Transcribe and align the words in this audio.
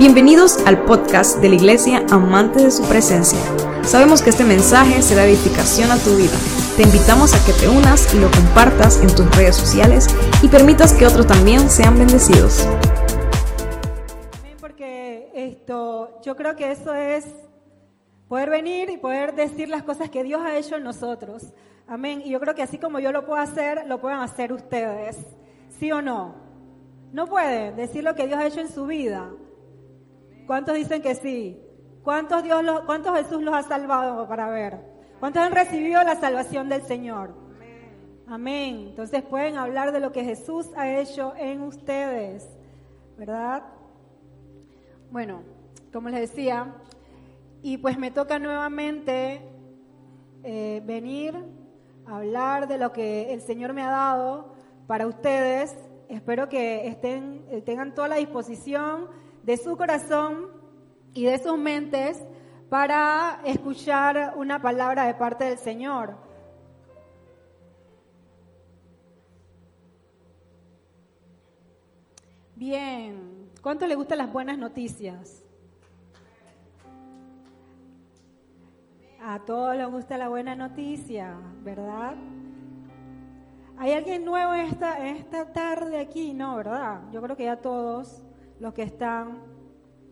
Bienvenidos 0.00 0.66
al 0.66 0.86
podcast 0.86 1.42
de 1.42 1.50
la 1.50 1.56
Iglesia 1.56 2.06
Amante 2.10 2.62
de 2.62 2.70
su 2.70 2.82
Presencia. 2.88 3.38
Sabemos 3.84 4.22
que 4.22 4.30
este 4.30 4.44
mensaje 4.44 5.02
será 5.02 5.26
edificación 5.26 5.90
a 5.90 5.98
tu 5.98 6.16
vida. 6.16 6.38
Te 6.74 6.84
invitamos 6.84 7.34
a 7.34 7.44
que 7.44 7.52
te 7.52 7.68
unas 7.68 8.14
y 8.14 8.18
lo 8.18 8.30
compartas 8.30 8.98
en 9.02 9.14
tus 9.14 9.28
redes 9.36 9.56
sociales 9.56 10.06
y 10.42 10.48
permitas 10.48 10.94
que 10.94 11.06
otros 11.06 11.26
también 11.26 11.68
sean 11.68 11.98
bendecidos. 11.98 12.66
Porque 14.58 15.32
esto, 15.34 16.18
yo 16.22 16.34
creo 16.34 16.56
que 16.56 16.72
eso 16.72 16.94
es 16.94 17.26
poder 18.26 18.48
venir 18.48 18.88
y 18.88 18.96
poder 18.96 19.34
decir 19.34 19.68
las 19.68 19.82
cosas 19.82 20.08
que 20.08 20.24
Dios 20.24 20.40
ha 20.42 20.56
hecho 20.56 20.76
en 20.76 20.84
nosotros. 20.84 21.52
Amén. 21.86 22.22
Y 22.24 22.30
yo 22.30 22.40
creo 22.40 22.54
que 22.54 22.62
así 22.62 22.78
como 22.78 23.00
yo 23.00 23.12
lo 23.12 23.26
puedo 23.26 23.38
hacer, 23.38 23.86
lo 23.86 24.00
pueden 24.00 24.20
hacer 24.20 24.50
ustedes. 24.54 25.18
¿Sí 25.78 25.92
o 25.92 26.00
no? 26.00 26.36
No 27.12 27.26
pueden 27.26 27.76
decir 27.76 28.02
lo 28.02 28.14
que 28.14 28.26
Dios 28.26 28.38
ha 28.38 28.46
hecho 28.46 28.60
en 28.60 28.72
su 28.72 28.86
vida. 28.86 29.28
¿Cuántos 30.50 30.74
dicen 30.74 31.00
que 31.00 31.14
sí? 31.14 31.62
¿Cuántos, 32.02 32.42
Dios 32.42 32.60
¿Cuántos 32.84 33.16
Jesús 33.16 33.40
los 33.40 33.54
ha 33.54 33.62
salvado 33.62 34.26
para 34.26 34.48
ver? 34.48 34.80
¿Cuántos 35.20 35.40
han 35.40 35.52
recibido 35.52 36.02
la 36.02 36.16
salvación 36.16 36.68
del 36.68 36.82
Señor? 36.82 37.32
Amén. 38.26 38.86
Entonces 38.88 39.22
pueden 39.22 39.56
hablar 39.56 39.92
de 39.92 40.00
lo 40.00 40.10
que 40.10 40.24
Jesús 40.24 40.66
ha 40.74 40.90
hecho 40.98 41.34
en 41.36 41.62
ustedes, 41.62 42.48
¿verdad? 43.16 43.62
Bueno, 45.12 45.44
como 45.92 46.08
les 46.08 46.18
decía, 46.18 46.74
y 47.62 47.78
pues 47.78 47.96
me 47.96 48.10
toca 48.10 48.40
nuevamente 48.40 49.42
eh, 50.42 50.82
venir 50.84 51.32
a 52.06 52.16
hablar 52.16 52.66
de 52.66 52.76
lo 52.76 52.92
que 52.92 53.32
el 53.32 53.40
Señor 53.40 53.72
me 53.72 53.84
ha 53.84 53.90
dado 53.90 54.52
para 54.88 55.06
ustedes. 55.06 55.76
Espero 56.08 56.48
que 56.48 56.88
estén, 56.88 57.46
eh, 57.50 57.62
tengan 57.62 57.94
toda 57.94 58.08
la 58.08 58.16
disposición 58.16 59.19
de 59.42 59.56
su 59.56 59.76
corazón 59.76 60.48
y 61.14 61.24
de 61.24 61.38
sus 61.38 61.58
mentes 61.58 62.22
para 62.68 63.40
escuchar 63.44 64.34
una 64.36 64.62
palabra 64.62 65.06
de 65.06 65.14
parte 65.14 65.44
del 65.44 65.58
Señor. 65.58 66.16
Bien, 72.54 73.50
¿cuánto 73.62 73.86
le 73.86 73.94
gustan 73.94 74.18
las 74.18 74.32
buenas 74.32 74.58
noticias? 74.58 75.42
A 79.22 79.38
todos 79.40 79.76
les 79.76 79.90
gusta 79.90 80.16
la 80.16 80.28
buena 80.28 80.54
noticia, 80.54 81.38
¿verdad? 81.62 82.14
¿Hay 83.78 83.92
alguien 83.92 84.24
nuevo 84.24 84.52
esta, 84.52 85.08
esta 85.08 85.52
tarde 85.52 85.98
aquí? 85.98 86.34
No, 86.34 86.56
¿verdad? 86.56 87.00
Yo 87.12 87.22
creo 87.22 87.34
que 87.34 87.44
ya 87.44 87.56
todos 87.56 88.22
los 88.60 88.74
que 88.74 88.82
están, 88.82 89.42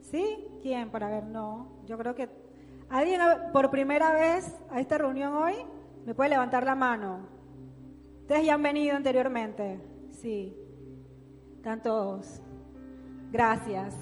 ¿sí? 0.00 0.48
¿Quién? 0.62 0.90
Para 0.90 1.08
ver, 1.08 1.24
no. 1.24 1.68
Yo 1.84 1.98
creo 1.98 2.14
que 2.14 2.28
alguien 2.88 3.20
por 3.52 3.70
primera 3.70 4.12
vez 4.12 4.56
a 4.70 4.80
esta 4.80 4.98
reunión 4.98 5.34
hoy 5.34 5.54
me 6.06 6.14
puede 6.14 6.30
levantar 6.30 6.64
la 6.64 6.74
mano. 6.74 7.28
Ustedes 8.22 8.46
ya 8.46 8.54
han 8.54 8.62
venido 8.62 8.96
anteriormente, 8.96 9.80
sí. 10.10 10.56
Están 11.56 11.82
todos. 11.82 12.40
Gracias. 13.30 13.94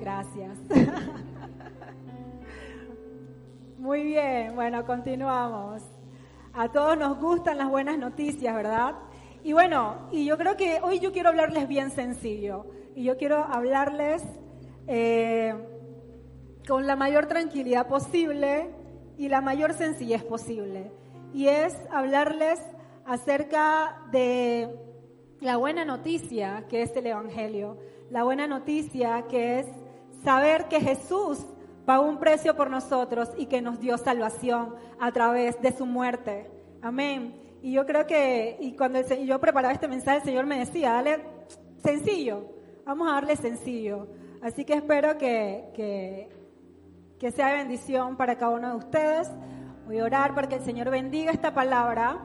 Gracias. 0.00 0.58
Muy 3.78 4.04
bien, 4.04 4.54
bueno, 4.54 4.86
continuamos. 4.86 5.82
A 6.52 6.70
todos 6.70 6.96
nos 6.96 7.20
gustan 7.20 7.58
las 7.58 7.68
buenas 7.68 7.98
noticias, 7.98 8.54
¿verdad? 8.54 8.94
Y 9.42 9.52
bueno, 9.52 10.08
y 10.10 10.24
yo 10.24 10.38
creo 10.38 10.56
que 10.56 10.80
hoy 10.82 11.00
yo 11.00 11.12
quiero 11.12 11.28
hablarles 11.28 11.68
bien 11.68 11.90
sencillo 11.90 12.64
y 12.96 13.04
yo 13.04 13.18
quiero 13.18 13.44
hablarles 13.44 14.22
eh, 14.86 15.54
con 16.66 16.86
la 16.86 16.96
mayor 16.96 17.26
tranquilidad 17.26 17.88
posible 17.88 18.70
y 19.18 19.28
la 19.28 19.42
mayor 19.42 19.74
sencillez 19.74 20.24
posible. 20.24 20.90
Y 21.34 21.48
es 21.48 21.76
hablarles 21.90 22.58
acerca 23.04 24.00
de 24.10 24.74
la 25.40 25.58
buena 25.58 25.84
noticia 25.84 26.64
que 26.70 26.80
es 26.80 26.96
el 26.96 27.06
Evangelio, 27.06 27.76
la 28.10 28.24
buena 28.24 28.46
noticia 28.46 29.26
que 29.28 29.60
es 29.60 29.66
saber 30.24 30.64
que 30.68 30.80
Jesús 30.80 31.44
pagó 31.84 32.06
un 32.06 32.18
precio 32.18 32.56
por 32.56 32.70
nosotros 32.70 33.28
y 33.36 33.44
que 33.44 33.60
nos 33.60 33.78
dio 33.78 33.98
salvación 33.98 34.74
a 34.98 35.12
través 35.12 35.60
de 35.60 35.76
su 35.76 35.84
muerte. 35.84 36.50
Amén. 36.80 37.34
Y 37.60 37.72
yo 37.72 37.84
creo 37.84 38.06
que, 38.06 38.56
y 38.58 38.72
cuando 38.72 39.02
yo 39.02 39.38
preparaba 39.38 39.74
este 39.74 39.86
mensaje, 39.86 40.18
el 40.18 40.24
Señor 40.24 40.46
me 40.46 40.58
decía, 40.58 40.92
dale 40.92 41.20
sencillo, 41.84 42.55
Vamos 42.86 43.08
a 43.08 43.14
darle 43.14 43.34
sencillo. 43.34 44.06
Así 44.40 44.64
que 44.64 44.74
espero 44.74 45.18
que, 45.18 46.28
que, 47.18 47.30
sea 47.32 47.52
bendición 47.54 48.16
para 48.16 48.38
cada 48.38 48.52
uno 48.52 48.70
de 48.70 48.76
ustedes. 48.76 49.28
Voy 49.86 49.98
a 49.98 50.04
orar 50.04 50.36
para 50.36 50.48
que 50.48 50.54
el 50.54 50.60
Señor 50.64 50.88
bendiga 50.88 51.32
esta 51.32 51.52
palabra. 51.52 52.18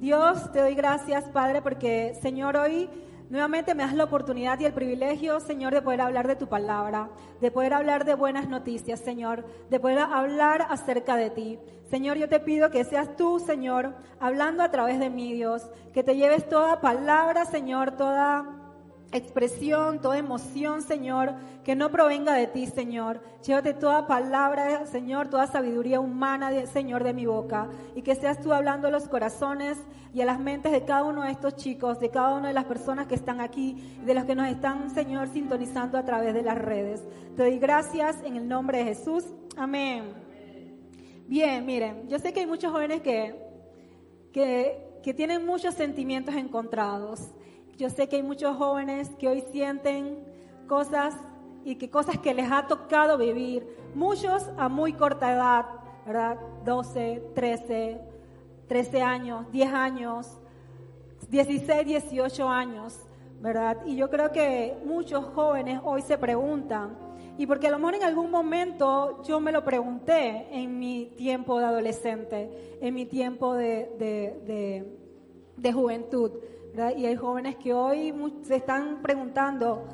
Dios, 0.00 0.50
te 0.50 0.60
doy 0.60 0.74
gracias, 0.74 1.24
Padre, 1.28 1.60
porque, 1.60 2.16
Señor, 2.22 2.56
hoy 2.56 2.88
nuevamente 3.28 3.74
me 3.74 3.82
das 3.82 3.92
la 3.92 4.04
oportunidad 4.04 4.58
y 4.60 4.64
el 4.64 4.72
privilegio, 4.72 5.40
Señor, 5.40 5.74
de 5.74 5.82
poder 5.82 6.00
hablar 6.00 6.26
de 6.26 6.36
tu 6.36 6.48
palabra, 6.48 7.10
de 7.42 7.50
poder 7.50 7.74
hablar 7.74 8.06
de 8.06 8.14
buenas 8.14 8.48
noticias, 8.48 9.00
Señor, 9.00 9.44
de 9.68 9.78
poder 9.78 9.98
hablar 9.98 10.68
acerca 10.70 11.16
de 11.16 11.28
ti. 11.28 11.58
Señor, 11.90 12.16
yo 12.16 12.30
te 12.30 12.40
pido 12.40 12.70
que 12.70 12.84
seas 12.84 13.14
tú, 13.14 13.40
Señor, 13.40 13.94
hablando 14.20 14.62
a 14.62 14.70
través 14.70 15.00
de 15.00 15.10
mí, 15.10 15.34
Dios, 15.34 15.70
que 15.92 16.02
te 16.02 16.16
lleves 16.16 16.48
toda 16.48 16.80
palabra, 16.80 17.44
Señor, 17.44 17.90
toda 17.90 18.57
expresión, 19.12 20.00
toda 20.00 20.18
emoción, 20.18 20.82
Señor, 20.82 21.34
que 21.64 21.74
no 21.74 21.90
provenga 21.90 22.34
de 22.34 22.46
ti, 22.46 22.66
Señor. 22.66 23.20
Llévate 23.44 23.74
toda 23.74 24.06
palabra, 24.06 24.86
Señor, 24.86 25.28
toda 25.28 25.46
sabiduría 25.46 26.00
humana, 26.00 26.50
Señor, 26.66 27.04
de 27.04 27.14
mi 27.14 27.26
boca. 27.26 27.68
Y 27.94 28.02
que 28.02 28.14
seas 28.14 28.40
tú 28.40 28.52
hablando 28.52 28.88
a 28.88 28.90
los 28.90 29.08
corazones 29.08 29.78
y 30.12 30.20
a 30.20 30.26
las 30.26 30.38
mentes 30.38 30.72
de 30.72 30.84
cada 30.84 31.04
uno 31.04 31.22
de 31.22 31.30
estos 31.30 31.56
chicos, 31.56 32.00
de 32.00 32.10
cada 32.10 32.34
una 32.34 32.48
de 32.48 32.54
las 32.54 32.64
personas 32.64 33.06
que 33.06 33.14
están 33.14 33.40
aquí, 33.40 33.98
de 34.04 34.14
los 34.14 34.24
que 34.24 34.34
nos 34.34 34.48
están, 34.48 34.90
Señor, 34.94 35.28
sintonizando 35.28 35.98
a 35.98 36.04
través 36.04 36.34
de 36.34 36.42
las 36.42 36.58
redes. 36.58 37.02
Te 37.36 37.42
doy 37.42 37.58
gracias 37.58 38.16
en 38.24 38.36
el 38.36 38.48
nombre 38.48 38.78
de 38.78 38.84
Jesús. 38.84 39.24
Amén. 39.56 40.12
Bien, 41.26 41.64
miren, 41.64 42.08
yo 42.08 42.18
sé 42.18 42.32
que 42.32 42.40
hay 42.40 42.46
muchos 42.46 42.72
jóvenes 42.72 43.02
que, 43.02 43.34
que, 44.32 45.00
que 45.02 45.14
tienen 45.14 45.44
muchos 45.44 45.74
sentimientos 45.74 46.34
encontrados. 46.34 47.32
Yo 47.78 47.88
sé 47.88 48.08
que 48.08 48.16
hay 48.16 48.24
muchos 48.24 48.56
jóvenes 48.56 49.08
que 49.20 49.28
hoy 49.28 49.40
sienten 49.52 50.18
cosas 50.66 51.14
y 51.64 51.76
que 51.76 51.88
cosas 51.88 52.18
que 52.18 52.34
les 52.34 52.50
ha 52.50 52.66
tocado 52.66 53.16
vivir, 53.16 53.68
muchos 53.94 54.50
a 54.56 54.68
muy 54.68 54.94
corta 54.94 55.32
edad, 55.32 55.66
¿verdad? 56.04 56.38
12, 56.64 57.22
13, 57.36 58.00
13 58.66 59.00
años, 59.02 59.46
10 59.52 59.72
años, 59.72 60.38
16, 61.30 61.86
18 61.86 62.48
años, 62.48 62.98
¿verdad? 63.40 63.76
Y 63.86 63.94
yo 63.94 64.10
creo 64.10 64.32
que 64.32 64.76
muchos 64.84 65.24
jóvenes 65.26 65.80
hoy 65.84 66.02
se 66.02 66.18
preguntan, 66.18 66.98
y 67.36 67.46
porque 67.46 67.68
a 67.68 67.70
lo 67.70 67.78
mejor 67.78 67.94
en 67.94 68.02
algún 68.02 68.32
momento 68.32 69.22
yo 69.22 69.38
me 69.38 69.52
lo 69.52 69.62
pregunté 69.62 70.48
en 70.50 70.80
mi 70.80 71.12
tiempo 71.16 71.60
de 71.60 71.66
adolescente, 71.66 72.78
en 72.80 72.92
mi 72.92 73.06
tiempo 73.06 73.54
de, 73.54 73.88
de, 74.00 74.84
de 75.56 75.72
juventud. 75.72 76.32
Y 76.96 77.06
hay 77.06 77.16
jóvenes 77.16 77.56
que 77.56 77.74
hoy 77.74 78.14
se 78.42 78.54
están 78.54 79.02
preguntando 79.02 79.84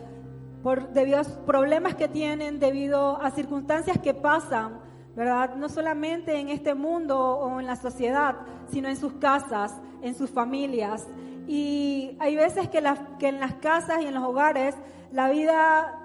por 0.62 0.90
debido 0.90 1.18
a 1.18 1.24
problemas 1.46 1.94
que 1.94 2.08
tienen, 2.08 2.58
debido 2.58 3.20
a 3.22 3.30
circunstancias 3.30 3.98
que 3.98 4.12
pasan, 4.12 4.80
¿verdad? 5.16 5.56
No 5.56 5.70
solamente 5.70 6.38
en 6.38 6.50
este 6.50 6.74
mundo 6.74 7.18
o 7.18 7.58
en 7.58 7.66
la 7.66 7.76
sociedad, 7.76 8.36
sino 8.70 8.88
en 8.88 8.96
sus 8.96 9.14
casas, 9.14 9.80
en 10.02 10.14
sus 10.14 10.28
familias. 10.30 11.06
Y 11.46 12.18
hay 12.20 12.36
veces 12.36 12.68
que, 12.68 12.82
que 13.18 13.28
en 13.28 13.40
las 13.40 13.54
casas 13.54 14.02
y 14.02 14.06
en 14.06 14.14
los 14.14 14.24
hogares 14.24 14.74
la 15.10 15.30
vida 15.30 16.02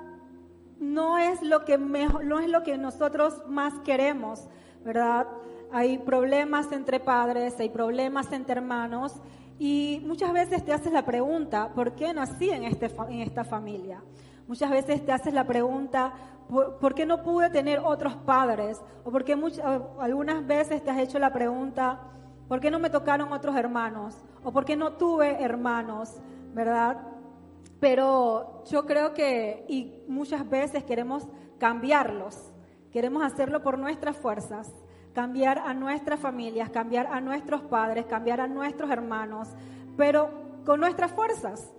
no 0.80 1.18
es 1.18 1.42
lo 1.42 1.66
que 1.66 1.78
no 1.78 2.40
es 2.40 2.50
lo 2.50 2.64
que 2.64 2.78
nosotros 2.78 3.44
más 3.50 3.74
queremos, 3.84 4.48
¿verdad? 4.86 5.28
Hay 5.74 5.98
problemas 5.98 6.72
entre 6.72 7.02
padres, 7.02 7.60
hay 7.60 7.70
problemas 7.70 8.32
entre 8.32 8.54
hermanos 8.54 9.22
y 9.60 10.02
muchas 10.06 10.32
veces 10.32 10.64
te 10.64 10.72
haces 10.72 10.94
la 10.94 11.04
pregunta, 11.04 11.74
¿por 11.76 11.92
qué 11.92 12.14
nací 12.14 12.50
en, 12.50 12.64
este, 12.64 12.90
en 13.10 13.20
esta 13.20 13.44
familia? 13.44 14.02
Muchas 14.48 14.72
veces 14.72 15.06
te 15.06 15.12
haces 15.12 15.34
la 15.34 15.46
pregunta, 15.46 16.14
¿por, 16.48 16.96
qué 16.96 17.06
no 17.06 17.22
pude 17.22 17.50
tener 17.50 17.80
otros 17.80 18.16
padres? 18.16 18.82
O 19.04 19.12
porque 19.12 19.36
muchas, 19.36 19.66
algunas 20.00 20.48
veces 20.48 20.82
te 20.82 20.90
has 20.90 20.98
hecho 20.98 21.20
la 21.20 21.34
pregunta, 21.34 22.00
¿por 22.48 22.62
qué 22.62 22.72
no 22.72 22.80
me 22.80 22.90
tocaron 22.90 23.34
otros 23.34 23.54
hermanos? 23.58 24.16
O 24.46 24.52
¿por 24.54 24.64
qué 24.64 24.78
no 24.78 24.94
tuve 24.94 25.44
hermanos? 25.44 26.16
¿Verdad? 26.54 27.02
Pero 27.82 28.64
yo 28.64 28.86
creo 28.86 29.14
que, 29.14 29.66
y 29.68 30.04
muchas 30.08 30.50
veces 30.50 30.86
queremos 30.86 31.28
cambiarlos, 31.58 32.54
queremos 32.94 33.24
hacerlo 33.24 33.62
por 33.62 33.78
nuestras 33.78 34.16
fuerzas 34.16 34.74
cambiar 35.20 35.60
a 35.60 35.74
nuestras 35.74 36.18
familias, 36.18 36.70
cambiar 36.70 37.08
a 37.08 37.20
nuestros 37.20 37.60
padres, 37.64 38.06
cambiar 38.06 38.40
a 38.40 38.48
nuestros 38.48 38.90
hermanos, 38.90 39.50
pero 39.98 40.30
con 40.66 40.80
nuestras 40.80 41.12
fuerzas. 41.12 41.74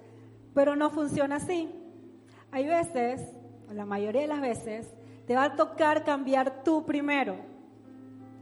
Pero 0.52 0.76
no 0.76 0.90
funciona 0.90 1.36
así. 1.36 1.74
Hay 2.50 2.66
veces, 2.66 3.22
la 3.70 3.86
mayoría 3.86 4.20
de 4.20 4.26
las 4.26 4.42
veces, 4.42 4.92
te 5.26 5.34
va 5.36 5.44
a 5.44 5.56
tocar 5.56 6.04
cambiar 6.04 6.62
tú 6.62 6.84
primero. 6.84 7.36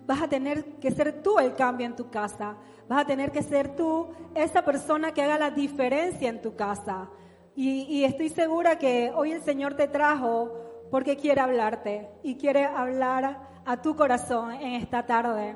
Vas 0.05 0.21
a 0.21 0.29
tener 0.29 0.65
que 0.81 0.91
ser 0.91 1.23
tú 1.23 1.39
el 1.39 1.55
cambio 1.55 1.87
en 1.87 1.95
tu 1.95 2.11
casa. 2.11 2.57
Vas 2.89 3.03
a 3.03 3.07
tener 3.07 3.31
que 3.31 3.45
ser 3.45 3.77
tú 3.77 4.09
esa 4.35 4.65
persona 4.65 5.13
que 5.13 5.23
haga 5.23 5.39
la 5.39 5.53
diferencia 5.53 6.29
en 6.29 6.43
tu 6.43 6.57
casa. 6.57 7.09
Y, 7.55 7.83
y 7.83 8.03
estoy 8.03 8.31
segura 8.31 8.81
que 8.81 9.13
hoy 9.15 9.31
el 9.31 9.43
Señor 9.43 9.75
te 9.75 9.87
trajo 9.87 10.51
porque 10.91 11.17
quiere 11.17 11.41
hablarte 11.41 12.09
y 12.25 12.35
quiere 12.35 12.65
hablar 12.65 13.47
a 13.69 13.77
tu 13.77 13.95
corazón 13.95 14.53
en 14.53 14.81
esta 14.81 15.05
tarde. 15.05 15.55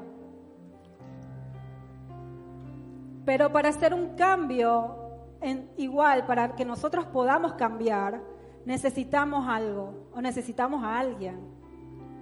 Pero 3.25 3.51
para 3.51 3.71
hacer 3.71 3.95
un 3.95 4.17
cambio, 4.17 4.99
igual, 5.79 6.27
para 6.27 6.55
que 6.55 6.67
nosotros 6.67 7.07
podamos 7.07 7.55
cambiar, 7.55 8.23
necesitamos 8.67 9.49
algo 9.49 10.11
o 10.13 10.21
necesitamos 10.21 10.85
a 10.85 10.99
alguien. 10.99 11.41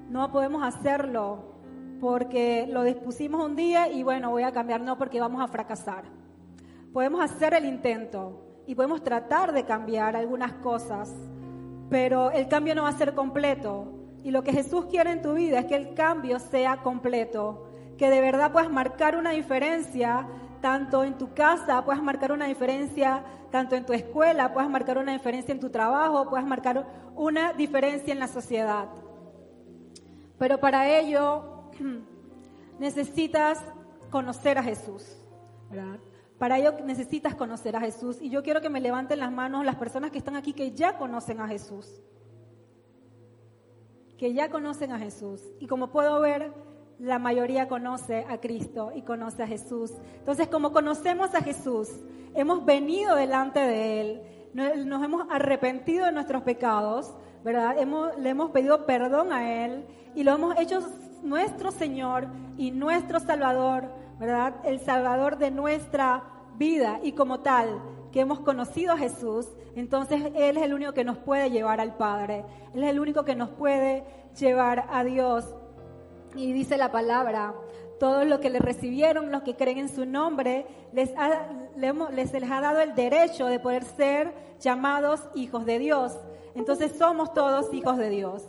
No 0.09 0.31
podemos 0.31 0.63
hacerlo 0.63 1.57
porque 2.01 2.69
lo 2.71 2.85
dispusimos 2.85 3.45
un 3.45 3.57
día 3.57 3.89
y 3.89 4.05
bueno, 4.05 4.31
voy 4.31 4.45
a 4.45 4.53
cambiar, 4.53 4.81
no 4.83 4.97
porque 4.97 5.21
vamos 5.21 5.43
a 5.43 5.49
fracasar. 5.49 6.05
Podemos 6.93 7.21
hacer 7.21 7.53
el 7.55 7.65
intento 7.65 8.63
y 8.65 8.77
podemos 8.77 9.03
tratar 9.03 9.53
de 9.53 9.65
cambiar 9.65 10.15
algunas 10.15 10.53
cosas, 10.53 11.13
pero 11.89 12.31
el 12.31 12.47
cambio 12.47 12.77
no 12.77 12.85
va 12.85 12.91
a 12.91 12.93
ser 12.93 13.13
completo. 13.13 14.00
Y 14.23 14.31
lo 14.31 14.43
que 14.43 14.53
Jesús 14.53 14.87
quiere 14.87 15.13
en 15.13 15.23
tu 15.23 15.35
vida 15.35 15.61
es 15.61 15.67
que 15.67 15.77
el 15.77 15.95
cambio 15.95 16.39
sea 16.39 16.79
completo, 16.83 17.69
que 17.97 18.11
de 18.11 18.21
verdad 18.21 18.53
puedas 18.53 18.71
marcar 18.71 19.17
una 19.17 19.31
diferencia 19.31 20.27
tanto 20.61 21.05
en 21.05 21.17
tu 21.17 21.33
casa, 21.35 21.85
puedas 21.85 22.03
marcar 22.03 22.33
una 22.33 22.47
diferencia, 22.47 23.25
tanto 23.51 23.77
en 23.77 23.87
tu 23.87 23.93
escuela, 23.93 24.53
puedas 24.53 24.71
marcar 24.71 24.99
una 24.99 25.13
diferencia 25.13 25.53
en 25.53 25.61
tu 25.61 25.71
trabajo, 25.71 26.29
puedas 26.29 26.47
marcar 26.47 26.87
una 27.17 27.53
diferencia 27.53 28.13
en 28.13 28.19
la 28.19 28.29
sociedad. 28.29 28.89
Pero 30.39 30.59
para 30.61 30.89
ello 30.89 31.65
necesitas 32.79 33.59
conocer 34.11 34.59
a 34.59 34.63
Jesús. 34.63 35.17
Para 36.39 36.59
ello 36.59 36.75
necesitas 36.85 37.35
conocer 37.35 37.77
a 37.77 37.81
Jesús. 37.81 38.19
Y 38.21 38.31
yo 38.31 38.43
quiero 38.43 38.61
que 38.61 38.71
me 38.71 38.81
levanten 38.81 39.19
las 39.19 39.31
manos 39.31 39.65
las 39.65 39.77
personas 39.77 40.11
que 40.11 40.19
están 40.19 40.37
aquí 40.37 40.53
que 40.53 40.73
ya 40.73 40.97
conocen 40.97 41.41
a 41.41 41.49
Jesús. 41.49 42.01
Que 44.21 44.35
ya 44.35 44.51
conocen 44.51 44.93
a 44.93 44.99
Jesús. 44.99 45.41
Y 45.61 45.67
como 45.67 45.91
puedo 45.93 46.21
ver, 46.21 46.53
la 46.99 47.19
mayoría 47.19 47.69
conoce 47.69 48.27
a 48.29 48.39
Cristo 48.39 48.93
y 48.95 49.01
conoce 49.01 49.43
a 49.43 49.47
Jesús. 49.47 49.95
Entonces, 50.19 50.49
como 50.49 50.73
conocemos 50.73 51.35
a 51.35 51.41
Jesús, 51.41 51.89
hemos 52.35 52.67
venido 52.67 53.17
delante 53.17 53.61
de 53.61 54.01
Él, 54.03 54.23
nos 54.53 55.03
hemos 55.03 55.27
arrepentido 55.31 56.05
de 56.05 56.13
nuestros 56.13 56.43
pecados, 56.43 57.15
¿verdad? 57.43 57.79
Hemos, 57.79 58.15
le 58.19 58.29
hemos 58.29 58.51
pedido 58.51 58.85
perdón 58.85 59.33
a 59.33 59.65
Él 59.65 59.87
y 60.15 60.23
lo 60.23 60.33
hemos 60.35 60.55
hecho 60.59 60.81
nuestro 61.23 61.71
Señor 61.71 62.29
y 62.59 62.73
nuestro 62.73 63.21
Salvador, 63.21 63.91
¿verdad? 64.19 64.57
El 64.65 64.81
Salvador 64.81 65.39
de 65.39 65.51
nuestra 65.51 66.25
vida 66.59 67.01
y 67.03 67.13
como 67.13 67.41
tal 67.41 67.81
que 68.13 68.21
hemos 68.21 68.41
conocido 68.41 68.93
a 68.93 68.99
Jesús, 68.99 69.47
entonces 69.77 70.23
Él 70.35 70.57
es 70.57 70.63
el 70.63 70.75
único 70.75 70.93
que 70.93 71.05
nos 71.05 71.19
puede 71.19 71.51
llevar 71.51 71.81
al 71.81 71.97
Padre, 71.97 72.45
Él 72.75 72.85
es 72.85 72.91
el 72.91 73.01
único 73.01 73.25
que 73.25 73.37
nos 73.37 73.51
puede 73.51 74.05
llevar 74.39 74.87
a 74.91 75.05
Dios. 75.05 75.45
Y 76.35 76.53
dice 76.53 76.77
la 76.77 76.93
palabra, 76.93 77.55
todos 77.99 78.27
los 78.27 78.41
que 78.41 78.51
le 78.51 78.59
recibieron, 78.59 79.31
los 79.31 79.43
que 79.43 79.57
creen 79.57 79.79
en 79.79 79.89
su 79.89 80.07
nombre, 80.07 80.67
les, 80.93 81.11
ha, 81.17 81.49
les, 81.77 82.33
les 82.33 82.51
ha 82.51 82.61
dado 82.61 82.81
el 82.81 82.95
derecho 82.95 83.47
de 83.47 83.61
poder 83.61 83.85
ser 83.85 84.33
llamados 84.59 85.21
hijos 85.35 85.67
de 85.67 85.79
Dios. 85.79 86.19
Entonces 86.55 86.93
somos 86.97 87.33
todos 87.35 87.73
hijos 87.75 87.99
de 87.99 88.11
Dios. 88.11 88.49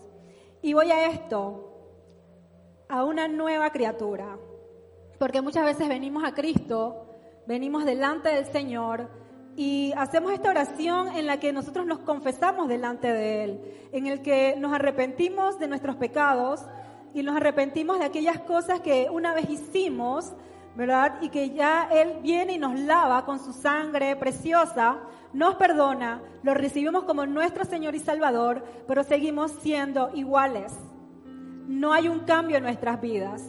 Y 0.61 0.73
voy 0.73 0.91
a 0.91 1.07
esto, 1.07 1.71
a 2.87 3.03
una 3.03 3.27
nueva 3.27 3.71
criatura. 3.71 4.37
Porque 5.19 5.41
muchas 5.41 5.65
veces 5.65 5.87
venimos 5.87 6.23
a 6.23 6.33
Cristo, 6.33 7.07
venimos 7.45 7.85
delante 7.85 8.29
del 8.29 8.45
Señor 8.45 9.09
y 9.55 9.93
hacemos 9.97 10.31
esta 10.31 10.49
oración 10.49 11.09
en 11.09 11.27
la 11.27 11.39
que 11.39 11.53
nosotros 11.53 11.85
nos 11.85 11.99
confesamos 11.99 12.67
delante 12.67 13.11
de 13.11 13.43
Él, 13.43 13.61
en 13.91 14.07
el 14.07 14.21
que 14.21 14.55
nos 14.57 14.73
arrepentimos 14.73 15.59
de 15.59 15.67
nuestros 15.67 15.95
pecados, 15.97 16.65
y 17.13 17.23
nos 17.23 17.35
arrepentimos 17.35 17.99
de 17.99 18.05
aquellas 18.05 18.39
cosas 18.39 18.79
que 18.79 19.09
una 19.11 19.33
vez 19.33 19.49
hicimos, 19.49 20.33
¿verdad? 20.75 21.17
Y 21.21 21.29
que 21.29 21.49
ya 21.49 21.89
Él 21.91 22.19
viene 22.21 22.53
y 22.53 22.57
nos 22.57 22.79
lava 22.79 23.25
con 23.25 23.39
su 23.39 23.51
sangre 23.51 24.15
preciosa, 24.15 24.99
nos 25.33 25.55
perdona, 25.55 26.21
lo 26.43 26.53
recibimos 26.53 27.03
como 27.03 27.25
nuestro 27.25 27.65
Señor 27.65 27.95
y 27.95 27.99
Salvador, 27.99 28.63
pero 28.87 29.03
seguimos 29.03 29.51
siendo 29.61 30.11
iguales. 30.13 30.73
No 31.67 31.93
hay 31.93 32.07
un 32.07 32.21
cambio 32.21 32.57
en 32.57 32.63
nuestras 32.63 32.99
vidas. 33.01 33.43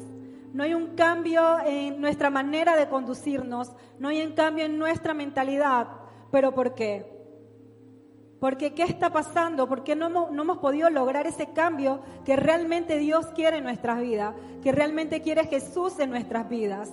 No 0.52 0.64
hay 0.64 0.74
un 0.74 0.94
cambio 0.94 1.58
en 1.64 2.00
nuestra 2.00 2.30
manera 2.30 2.76
de 2.76 2.88
conducirnos, 2.88 3.72
no 3.98 4.08
hay 4.08 4.22
un 4.22 4.32
cambio 4.32 4.66
en 4.66 4.78
nuestra 4.78 5.14
mentalidad. 5.14 5.88
¿Pero 6.30 6.54
por 6.54 6.74
qué? 6.74 7.10
Porque 8.38 8.74
¿qué 8.74 8.82
está 8.82 9.12
pasando? 9.12 9.68
¿Por 9.68 9.84
qué 9.84 9.94
no 9.94 10.06
hemos, 10.06 10.32
no 10.32 10.42
hemos 10.42 10.58
podido 10.58 10.90
lograr 10.90 11.26
ese 11.26 11.52
cambio 11.52 12.00
que 12.24 12.36
realmente 12.36 12.98
Dios 12.98 13.26
quiere 13.34 13.58
en 13.58 13.64
nuestras 13.64 14.00
vidas? 14.00 14.34
Que 14.62 14.72
realmente 14.72 15.22
quiere 15.22 15.44
Jesús 15.46 15.98
en 16.00 16.10
nuestras 16.10 16.48
vidas. 16.48 16.90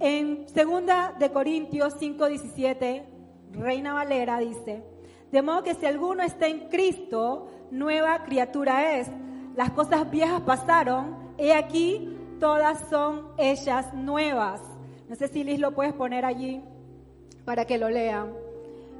En 0.00 0.46
2 0.46 1.18
de 1.18 1.30
Corintios 1.30 1.94
5:17, 2.00 3.04
Reina 3.52 3.94
Valera 3.94 4.38
dice, 4.38 4.82
de 5.30 5.42
modo 5.42 5.62
que 5.62 5.74
si 5.74 5.86
alguno 5.86 6.22
está 6.24 6.46
en 6.48 6.68
Cristo, 6.68 7.48
nueva 7.70 8.24
criatura 8.24 8.98
es. 8.98 9.08
Las 9.54 9.70
cosas 9.70 10.10
viejas 10.10 10.40
pasaron, 10.42 11.34
he 11.38 11.54
aquí, 11.54 12.18
todas 12.42 12.88
son 12.90 13.28
ellas 13.38 13.94
nuevas. 13.94 14.60
No 15.08 15.14
sé 15.14 15.28
si 15.28 15.44
Liz 15.44 15.60
lo 15.60 15.76
puedes 15.76 15.92
poner 15.92 16.24
allí 16.24 16.60
para 17.44 17.66
que 17.66 17.78
lo 17.78 17.88
lean. 17.88 18.32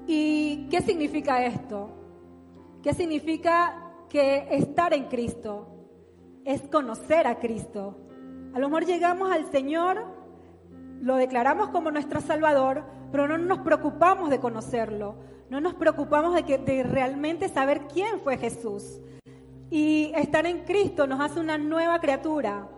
¿Y 0.06 0.68
qué 0.70 0.80
significa 0.80 1.44
esto? 1.44 1.90
¿Qué 2.84 2.94
significa 2.94 3.94
que 4.08 4.46
estar 4.52 4.94
en 4.94 5.06
Cristo 5.06 5.66
es 6.44 6.62
conocer 6.68 7.26
a 7.26 7.40
Cristo? 7.40 7.96
A 8.54 8.60
lo 8.60 8.68
mejor 8.68 8.86
llegamos 8.86 9.32
al 9.32 9.50
Señor, 9.50 10.04
lo 11.00 11.16
declaramos 11.16 11.70
como 11.70 11.90
nuestro 11.90 12.20
Salvador, 12.20 12.84
pero 13.10 13.26
no 13.26 13.38
nos 13.38 13.58
preocupamos 13.58 14.30
de 14.30 14.38
conocerlo, 14.38 15.16
no 15.50 15.61
nos 15.61 15.75
preocupamos 15.75 16.32
de, 16.37 16.44
que, 16.44 16.84
realmente 16.84 17.49
saber 17.49 17.88
quién 17.92 18.20
fue 18.20 18.38
Jesús. 18.38 19.00
Y 19.68 20.12
estar 20.14 20.46
en 20.46 20.61
Cristo 20.61 21.08
nos 21.08 21.20
hace 21.20 21.40
una 21.40 21.58
nueva 21.58 21.99
criatura 21.99 22.68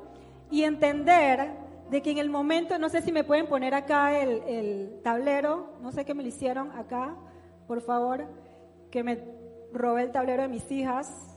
y 0.54 0.62
entender 0.62 1.50
de 1.90 2.00
que 2.00 2.12
en 2.12 2.18
el 2.18 2.30
momento, 2.30 2.78
no 2.78 2.88
sé 2.88 3.02
si 3.02 3.11
me 3.11 3.25
pueden 3.25 3.49
poner 3.49 3.75
acá 3.75 4.16
el, 4.20 5.00
tablero, 5.02 5.73
no 5.82 5.90
sé 5.90 6.04
qué 6.04 6.14
me 6.14 6.23
lo 6.23 6.28
hicieron 6.28 6.70
acá, 6.78 7.16
por 7.66 7.80
favor, 7.80 8.25
que 8.92 9.02
me 9.02 9.18
robé 9.73 10.02
el 10.02 10.12
tablero 10.12 10.42
de 10.42 10.49
mis 10.49 10.70
hijas. 10.70 11.34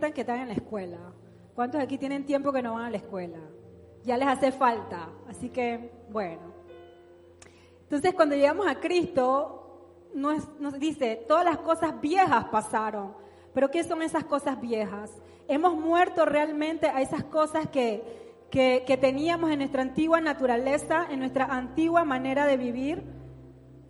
Sientan 0.00 0.14
que 0.14 0.22
están 0.22 0.40
en 0.40 0.48
la 0.48 0.54
escuela. 0.54 0.96
¿Cuántos 1.54 1.78
aquí 1.78 1.98
tienen 1.98 2.24
tiempo 2.24 2.52
que 2.52 2.62
no 2.62 2.72
van 2.72 2.84
a 2.84 2.90
la 2.90 2.96
escuela? 2.96 3.36
Ya 4.02 4.16
les 4.16 4.28
hace 4.28 4.50
falta. 4.50 5.10
Así 5.28 5.50
que, 5.50 5.92
bueno. 6.10 6.54
Entonces, 7.82 8.14
cuando 8.14 8.34
llegamos 8.34 8.66
a 8.66 8.80
Cristo, 8.80 10.08
nos, 10.14 10.58
nos 10.58 10.78
dice, 10.78 11.22
todas 11.28 11.44
las 11.44 11.58
cosas 11.58 12.00
viejas 12.00 12.46
pasaron. 12.46 13.14
Pero 13.52 13.70
¿qué 13.70 13.84
son 13.84 14.00
esas 14.00 14.24
cosas 14.24 14.58
viejas? 14.58 15.12
Hemos 15.48 15.74
muerto 15.74 16.24
realmente 16.24 16.88
a 16.88 17.02
esas 17.02 17.24
cosas 17.24 17.68
que, 17.68 18.02
que, 18.50 18.98
teníamos 18.98 19.50
en 19.50 19.58
nuestra 19.58 19.82
antigua 19.82 20.22
naturaleza, 20.22 21.08
en 21.10 21.18
nuestra 21.18 21.44
antigua 21.44 22.04
manera 22.04 22.46
de 22.46 22.56
vivir. 22.56 23.02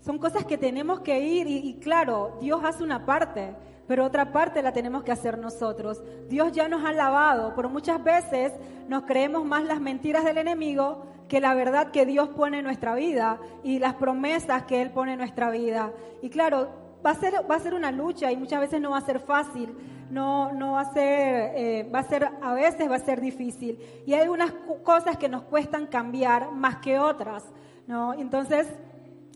Son 0.00 0.18
cosas 0.18 0.44
que 0.44 0.58
tenemos 0.58 1.02
que 1.02 1.20
ir 1.20 1.46
y, 1.46 1.58
y 1.58 1.78
claro, 1.78 2.36
Dios 2.40 2.62
hace 2.64 2.82
una 2.82 3.06
parte 3.06 3.54
pero 3.90 4.04
otra 4.04 4.30
parte 4.30 4.62
la 4.62 4.72
tenemos 4.72 5.02
que 5.02 5.10
hacer 5.10 5.36
nosotros. 5.36 6.00
Dios 6.28 6.52
ya 6.52 6.68
nos 6.68 6.84
ha 6.84 6.92
lavado, 6.92 7.54
pero 7.56 7.68
muchas 7.68 8.00
veces 8.04 8.52
nos 8.86 9.02
creemos 9.02 9.44
más 9.44 9.64
las 9.64 9.80
mentiras 9.80 10.24
del 10.24 10.38
enemigo 10.38 11.02
que 11.26 11.40
la 11.40 11.54
verdad 11.54 11.90
que 11.90 12.06
Dios 12.06 12.28
pone 12.28 12.58
en 12.58 12.64
nuestra 12.66 12.94
vida 12.94 13.40
y 13.64 13.80
las 13.80 13.94
promesas 13.94 14.62
que 14.62 14.80
Él 14.80 14.92
pone 14.92 15.14
en 15.14 15.18
nuestra 15.18 15.50
vida. 15.50 15.90
Y 16.22 16.30
claro, 16.30 16.68
va 17.04 17.10
a 17.10 17.14
ser, 17.16 17.34
va 17.50 17.56
a 17.56 17.58
ser 17.58 17.74
una 17.74 17.90
lucha 17.90 18.30
y 18.30 18.36
muchas 18.36 18.60
veces 18.60 18.80
no 18.80 18.90
va 18.90 18.98
a 18.98 19.00
ser 19.00 19.18
fácil. 19.18 19.74
no, 20.08 20.52
no 20.52 20.74
va 20.74 20.82
a 20.82 20.92
ser, 20.92 21.52
eh, 21.56 21.90
va 21.92 21.98
a 21.98 22.04
ser, 22.04 22.28
a 22.40 22.52
veces 22.54 22.88
va 22.88 22.94
a 22.94 23.00
ser 23.00 23.20
difícil. 23.20 23.76
Y 24.06 24.14
hay 24.14 24.20
algunas 24.20 24.52
cosas 24.84 25.16
que 25.16 25.28
nos 25.28 25.42
cuestan 25.42 25.88
cambiar 25.88 26.52
más 26.52 26.76
que 26.76 26.96
otras, 27.00 27.42
¿no? 27.88 28.14
Entonces, 28.14 28.68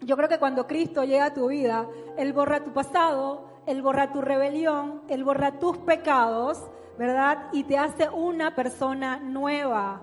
yo 0.04 0.16
creo 0.16 0.28
que 0.28 0.38
cuando 0.38 0.68
Cristo 0.68 1.02
llega 1.02 1.26
a 1.26 1.34
tu 1.34 1.48
vida, 1.48 1.88
Él 2.16 2.32
borra 2.32 2.62
tu 2.62 2.72
pasado, 2.72 3.52
Él 3.66 3.82
borra 3.82 4.12
tu 4.12 4.20
rebelión, 4.20 5.02
Él 5.08 5.24
borra 5.24 5.58
tus 5.58 5.78
pecados, 5.78 6.62
¿verdad? 6.98 7.48
Y 7.52 7.64
te 7.64 7.78
hace 7.78 8.08
una 8.08 8.54
persona 8.54 9.18
nueva. 9.18 10.02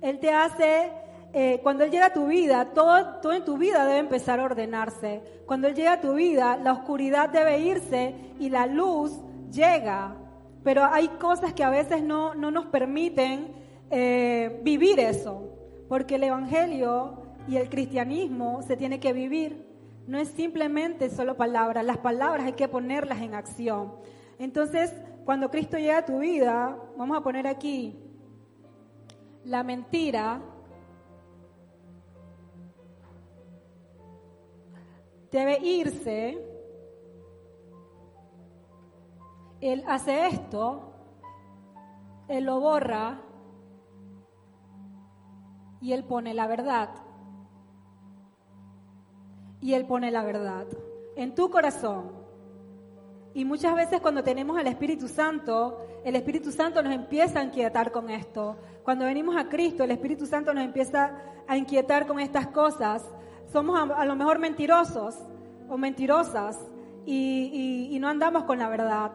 Él 0.00 0.18
te 0.18 0.30
hace 0.30 0.92
eh, 1.32 1.60
cuando 1.62 1.84
Él 1.84 1.90
llega 1.90 2.06
a 2.06 2.12
tu 2.12 2.26
vida, 2.26 2.72
todo, 2.72 3.20
todo 3.20 3.32
en 3.32 3.44
tu 3.44 3.58
vida 3.58 3.84
debe 3.84 3.98
empezar 3.98 4.40
a 4.40 4.44
ordenarse. 4.44 5.22
Cuando 5.46 5.68
Él 5.68 5.74
llega 5.74 5.94
a 5.94 6.00
tu 6.00 6.14
vida, 6.14 6.56
la 6.56 6.72
oscuridad 6.72 7.28
debe 7.28 7.58
irse 7.58 8.14
y 8.38 8.48
la 8.48 8.66
luz 8.66 9.20
llega. 9.50 10.16
Pero 10.64 10.84
hay 10.84 11.08
cosas 11.08 11.52
que 11.52 11.62
a 11.62 11.70
veces 11.70 12.02
no, 12.02 12.34
no 12.34 12.50
nos 12.50 12.66
permiten 12.66 13.54
eh, 13.90 14.60
vivir 14.64 14.98
eso, 14.98 15.44
porque 15.88 16.16
el 16.16 16.24
Evangelio 16.24 17.22
y 17.46 17.56
el 17.56 17.68
cristianismo 17.68 18.62
se 18.62 18.76
tiene 18.76 18.98
que 18.98 19.12
vivir. 19.12 19.75
No 20.06 20.18
es 20.18 20.28
simplemente 20.28 21.10
solo 21.10 21.36
palabras, 21.36 21.84
las 21.84 21.98
palabras 21.98 22.46
hay 22.46 22.52
que 22.52 22.68
ponerlas 22.68 23.20
en 23.20 23.34
acción. 23.34 23.94
Entonces, 24.38 24.92
cuando 25.24 25.50
Cristo 25.50 25.78
llega 25.78 25.98
a 25.98 26.04
tu 26.04 26.20
vida, 26.20 26.78
vamos 26.96 27.18
a 27.18 27.22
poner 27.22 27.46
aquí 27.46 27.98
la 29.44 29.62
mentira 29.62 30.40
debe 35.30 35.58
irse, 35.60 36.38
él 39.60 39.84
hace 39.86 40.28
esto, 40.28 40.94
él 42.28 42.44
lo 42.44 42.58
borra 42.58 43.20
y 45.80 45.92
él 45.92 46.04
pone 46.04 46.32
la 46.32 46.46
verdad. 46.46 46.88
Y 49.60 49.74
él 49.74 49.86
pone 49.86 50.10
la 50.10 50.22
verdad 50.22 50.66
en 51.16 51.34
tu 51.34 51.50
corazón. 51.50 52.12
Y 53.34 53.44
muchas 53.44 53.74
veces 53.74 54.00
cuando 54.00 54.22
tenemos 54.22 54.58
al 54.58 54.66
Espíritu 54.66 55.08
Santo, 55.08 55.78
el 56.04 56.16
Espíritu 56.16 56.50
Santo 56.52 56.82
nos 56.82 56.94
empieza 56.94 57.40
a 57.40 57.44
inquietar 57.44 57.92
con 57.92 58.10
esto. 58.10 58.56
Cuando 58.82 59.04
venimos 59.04 59.36
a 59.36 59.48
Cristo, 59.48 59.84
el 59.84 59.90
Espíritu 59.90 60.26
Santo 60.26 60.54
nos 60.54 60.64
empieza 60.64 61.18
a 61.46 61.56
inquietar 61.56 62.06
con 62.06 62.18
estas 62.18 62.46
cosas 62.48 63.04
somos 63.52 63.90
a, 63.90 64.04
lo 64.04 64.16
mejor 64.16 64.38
mentirosos 64.38 65.16
o 65.68 65.78
mentirosas 65.78 66.58
y, 67.04 67.96
no 68.00 68.08
andamos 68.08 68.44
con 68.44 68.58
la 68.58 68.68
verdad. 68.68 69.12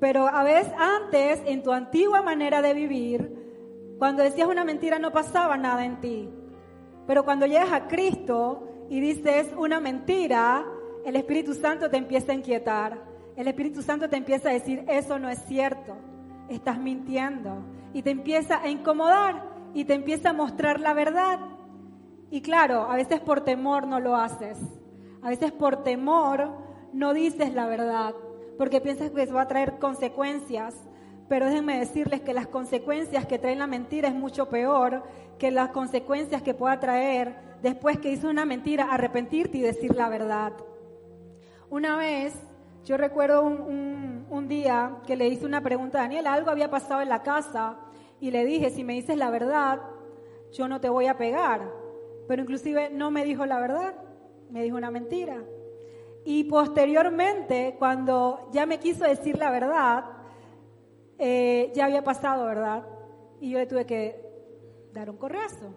Pero 0.00 0.26
a 0.26 0.42
veces 0.42 0.72
antes, 0.78 1.40
en 1.46 1.62
tu 1.62 1.72
antigua 1.72 2.22
manera 2.22 2.62
de 2.62 2.74
vivir, 2.74 3.94
cuando 3.98 4.22
decías 4.22 4.48
una 4.48 4.64
mentira 4.64 4.98
no 4.98 5.12
pasaba 5.12 5.56
nada 5.56 5.84
en 5.84 6.00
ti. 6.00 6.30
Pero 7.06 7.24
cuando 7.24 7.46
llegas 7.46 7.72
a 7.72 7.86
Cristo 7.88 8.68
y 8.88 9.00
dices 9.00 9.48
una 9.56 9.80
mentira, 9.80 10.64
el 11.04 11.16
Espíritu 11.16 11.54
Santo 11.54 11.90
te 11.90 11.96
empieza 11.96 12.32
a 12.32 12.34
inquietar. 12.34 13.02
El 13.36 13.48
Espíritu 13.48 13.82
Santo 13.82 14.08
te 14.08 14.16
empieza 14.16 14.50
a 14.50 14.52
decir, 14.52 14.84
eso 14.88 15.18
no 15.18 15.28
es 15.28 15.42
cierto, 15.46 15.96
estás 16.48 16.78
mintiendo. 16.78 17.64
Y 17.94 18.02
te 18.02 18.10
empieza 18.10 18.60
a 18.62 18.68
incomodar 18.68 19.42
y 19.74 19.84
te 19.84 19.94
empieza 19.94 20.30
a 20.30 20.32
mostrar 20.34 20.80
la 20.80 20.94
verdad. 20.94 21.38
Y 22.30 22.40
claro, 22.40 22.90
a 22.90 22.96
veces 22.96 23.20
por 23.20 23.42
temor 23.42 23.86
no 23.86 24.00
lo 24.00 24.16
haces. 24.16 24.58
A 25.22 25.28
veces 25.28 25.52
por 25.52 25.82
temor 25.82 26.50
no 26.92 27.14
dices 27.14 27.54
la 27.54 27.66
verdad, 27.66 28.14
porque 28.58 28.80
piensas 28.80 29.10
que 29.10 29.22
eso 29.22 29.34
va 29.34 29.42
a 29.42 29.48
traer 29.48 29.78
consecuencias. 29.78 30.74
Pero 31.28 31.46
déjenme 31.46 31.78
decirles 31.78 32.20
que 32.20 32.34
las 32.34 32.46
consecuencias 32.46 33.26
que 33.26 33.38
trae 33.38 33.56
la 33.56 33.66
mentira 33.66 34.08
es 34.08 34.14
mucho 34.14 34.48
peor 34.48 35.02
que 35.38 35.50
las 35.50 35.70
consecuencias 35.70 36.42
que 36.42 36.54
pueda 36.54 36.78
traer 36.78 37.36
después 37.62 37.98
que 37.98 38.10
hizo 38.10 38.28
una 38.28 38.44
mentira, 38.44 38.88
arrepentirte 38.90 39.58
y 39.58 39.62
decir 39.62 39.94
la 39.94 40.08
verdad. 40.08 40.52
Una 41.70 41.96
vez, 41.96 42.34
yo 42.84 42.96
recuerdo 42.96 43.44
un, 43.44 44.26
un 44.28 44.48
día 44.48 44.98
que 45.06 45.16
le 45.16 45.28
hice 45.28 45.46
una 45.46 45.62
pregunta 45.62 45.98
a 45.98 46.02
Daniel, 46.02 46.26
algo 46.26 46.50
había 46.50 46.70
pasado 46.70 47.00
en 47.00 47.08
la 47.08 47.22
casa 47.22 47.78
y 48.20 48.30
le 48.30 48.44
dije, 48.44 48.70
si 48.70 48.84
me 48.84 48.94
dices 48.94 49.16
la 49.16 49.30
verdad, 49.30 49.80
yo 50.52 50.68
no 50.68 50.80
te 50.80 50.88
voy 50.88 51.06
a 51.06 51.16
pegar 51.16 51.82
pero 52.26 52.42
inclusive 52.42 52.90
no 52.90 53.10
me 53.10 53.24
dijo 53.24 53.46
la 53.46 53.60
verdad, 53.60 53.94
me 54.50 54.62
dijo 54.62 54.76
una 54.76 54.90
mentira. 54.90 55.42
Y 56.24 56.44
posteriormente, 56.44 57.76
cuando 57.78 58.48
ya 58.52 58.64
me 58.64 58.78
quiso 58.78 59.04
decir 59.04 59.36
la 59.36 59.50
verdad, 59.50 60.04
eh, 61.24 61.70
ya 61.72 61.84
había 61.84 62.02
pasado, 62.02 62.46
¿verdad? 62.46 62.84
Y 63.40 63.50
yo 63.50 63.58
le 63.58 63.66
tuve 63.66 63.86
que 63.86 64.20
dar 64.92 65.08
un 65.08 65.16
correazo 65.16 65.72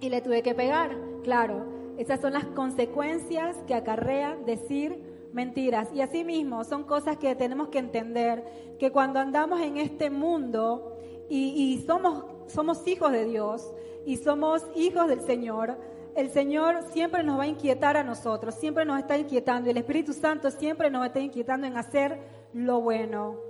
y 0.00 0.08
le 0.08 0.22
tuve 0.22 0.42
que 0.42 0.54
pegar. 0.54 0.96
Claro, 1.22 1.66
esas 1.98 2.18
son 2.18 2.32
las 2.32 2.46
consecuencias 2.46 3.58
que 3.66 3.74
acarrean 3.74 4.46
decir 4.46 5.28
mentiras. 5.34 5.90
Y 5.92 6.00
asimismo, 6.00 6.64
son 6.64 6.84
cosas 6.84 7.18
que 7.18 7.34
tenemos 7.34 7.68
que 7.68 7.78
entender, 7.78 8.76
que 8.78 8.90
cuando 8.90 9.20
andamos 9.20 9.60
en 9.60 9.76
este 9.76 10.08
mundo 10.08 10.96
y, 11.28 11.74
y 11.74 11.84
somos, 11.86 12.24
somos 12.46 12.86
hijos 12.88 13.12
de 13.12 13.26
Dios, 13.26 13.74
y 14.06 14.16
somos 14.16 14.64
hijos 14.74 15.08
del 15.08 15.20
Señor, 15.20 15.76
el 16.16 16.30
Señor 16.30 16.84
siempre 16.90 17.22
nos 17.22 17.38
va 17.38 17.42
a 17.42 17.48
inquietar 17.48 17.98
a 17.98 18.02
nosotros, 18.02 18.54
siempre 18.54 18.86
nos 18.86 18.98
está 18.98 19.18
inquietando 19.18 19.68
y 19.68 19.72
el 19.72 19.76
Espíritu 19.76 20.14
Santo 20.14 20.50
siempre 20.50 20.90
nos 20.90 21.04
está 21.04 21.20
inquietando 21.20 21.66
en 21.66 21.76
hacer 21.76 22.18
lo 22.54 22.80
bueno. 22.80 23.49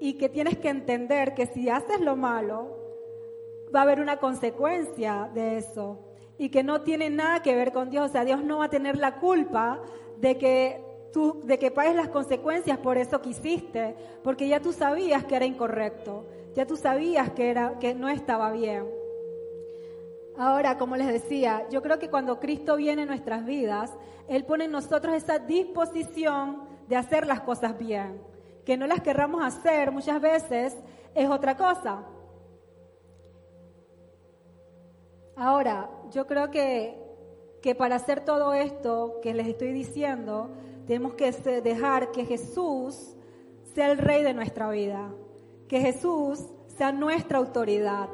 Y 0.00 0.14
que 0.14 0.28
tienes 0.28 0.58
que 0.58 0.68
entender 0.68 1.34
que 1.34 1.46
si 1.46 1.68
haces 1.68 2.00
lo 2.00 2.16
malo, 2.16 2.84
va 3.74 3.80
a 3.80 3.82
haber 3.82 4.00
una 4.00 4.18
consecuencia 4.18 5.30
de 5.34 5.58
eso. 5.58 5.98
Y 6.38 6.48
que 6.48 6.62
no 6.62 6.82
tiene 6.82 7.10
nada 7.10 7.42
que 7.42 7.54
ver 7.54 7.72
con 7.72 7.90
Dios. 7.90 8.10
O 8.10 8.12
sea, 8.12 8.24
Dios 8.24 8.42
no 8.44 8.58
va 8.58 8.66
a 8.66 8.70
tener 8.70 8.98
la 8.98 9.18
culpa 9.18 9.80
de 10.18 10.36
que 10.36 10.80
tú, 11.12 11.40
de 11.44 11.58
que 11.58 11.70
pagues 11.70 11.94
las 11.94 12.08
consecuencias 12.08 12.78
por 12.78 12.98
eso 12.98 13.22
que 13.22 13.30
hiciste, 13.30 13.94
porque 14.22 14.48
ya 14.48 14.60
tú 14.60 14.72
sabías 14.72 15.24
que 15.24 15.36
era 15.36 15.46
incorrecto, 15.46 16.26
ya 16.54 16.66
tú 16.66 16.76
sabías 16.76 17.30
que, 17.30 17.50
era, 17.50 17.78
que 17.78 17.94
no 17.94 18.08
estaba 18.08 18.50
bien. 18.50 18.84
Ahora, 20.36 20.76
como 20.76 20.96
les 20.96 21.06
decía, 21.06 21.66
yo 21.70 21.80
creo 21.82 22.00
que 22.00 22.10
cuando 22.10 22.40
Cristo 22.40 22.76
viene 22.76 23.02
en 23.02 23.08
nuestras 23.08 23.46
vidas, 23.46 23.92
Él 24.26 24.44
pone 24.44 24.64
en 24.64 24.72
nosotros 24.72 25.14
esa 25.14 25.38
disposición 25.38 26.62
de 26.88 26.96
hacer 26.96 27.26
las 27.26 27.40
cosas 27.40 27.78
bien. 27.78 28.20
Que 28.64 28.76
no 28.76 28.86
las 28.86 29.00
querramos 29.00 29.44
hacer 29.44 29.90
muchas 29.90 30.20
veces 30.20 30.76
es 31.14 31.28
otra 31.28 31.56
cosa. 31.56 32.04
Ahora, 35.36 35.90
yo 36.10 36.26
creo 36.26 36.50
que, 36.50 36.96
que 37.60 37.74
para 37.74 37.96
hacer 37.96 38.24
todo 38.24 38.54
esto 38.54 39.20
que 39.22 39.34
les 39.34 39.48
estoy 39.48 39.72
diciendo, 39.72 40.50
tenemos 40.86 41.14
que 41.14 41.32
dejar 41.60 42.12
que 42.12 42.24
Jesús 42.24 43.16
sea 43.74 43.90
el 43.90 43.98
rey 43.98 44.22
de 44.22 44.34
nuestra 44.34 44.70
vida, 44.70 45.12
que 45.68 45.80
Jesús 45.80 46.40
sea 46.76 46.92
nuestra 46.92 47.38
autoridad. 47.38 48.08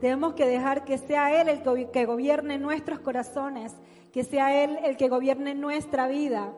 Tenemos 0.00 0.34
que 0.34 0.46
dejar 0.46 0.84
que 0.84 0.98
sea 0.98 1.40
Él 1.40 1.48
el 1.48 1.90
que 1.90 2.04
gobierne 2.04 2.58
nuestros 2.58 3.00
corazones, 3.00 3.74
que 4.12 4.24
sea 4.24 4.64
Él 4.64 4.78
el 4.84 4.96
que 4.96 5.08
gobierne 5.08 5.54
nuestra 5.54 6.08
vida. 6.08 6.52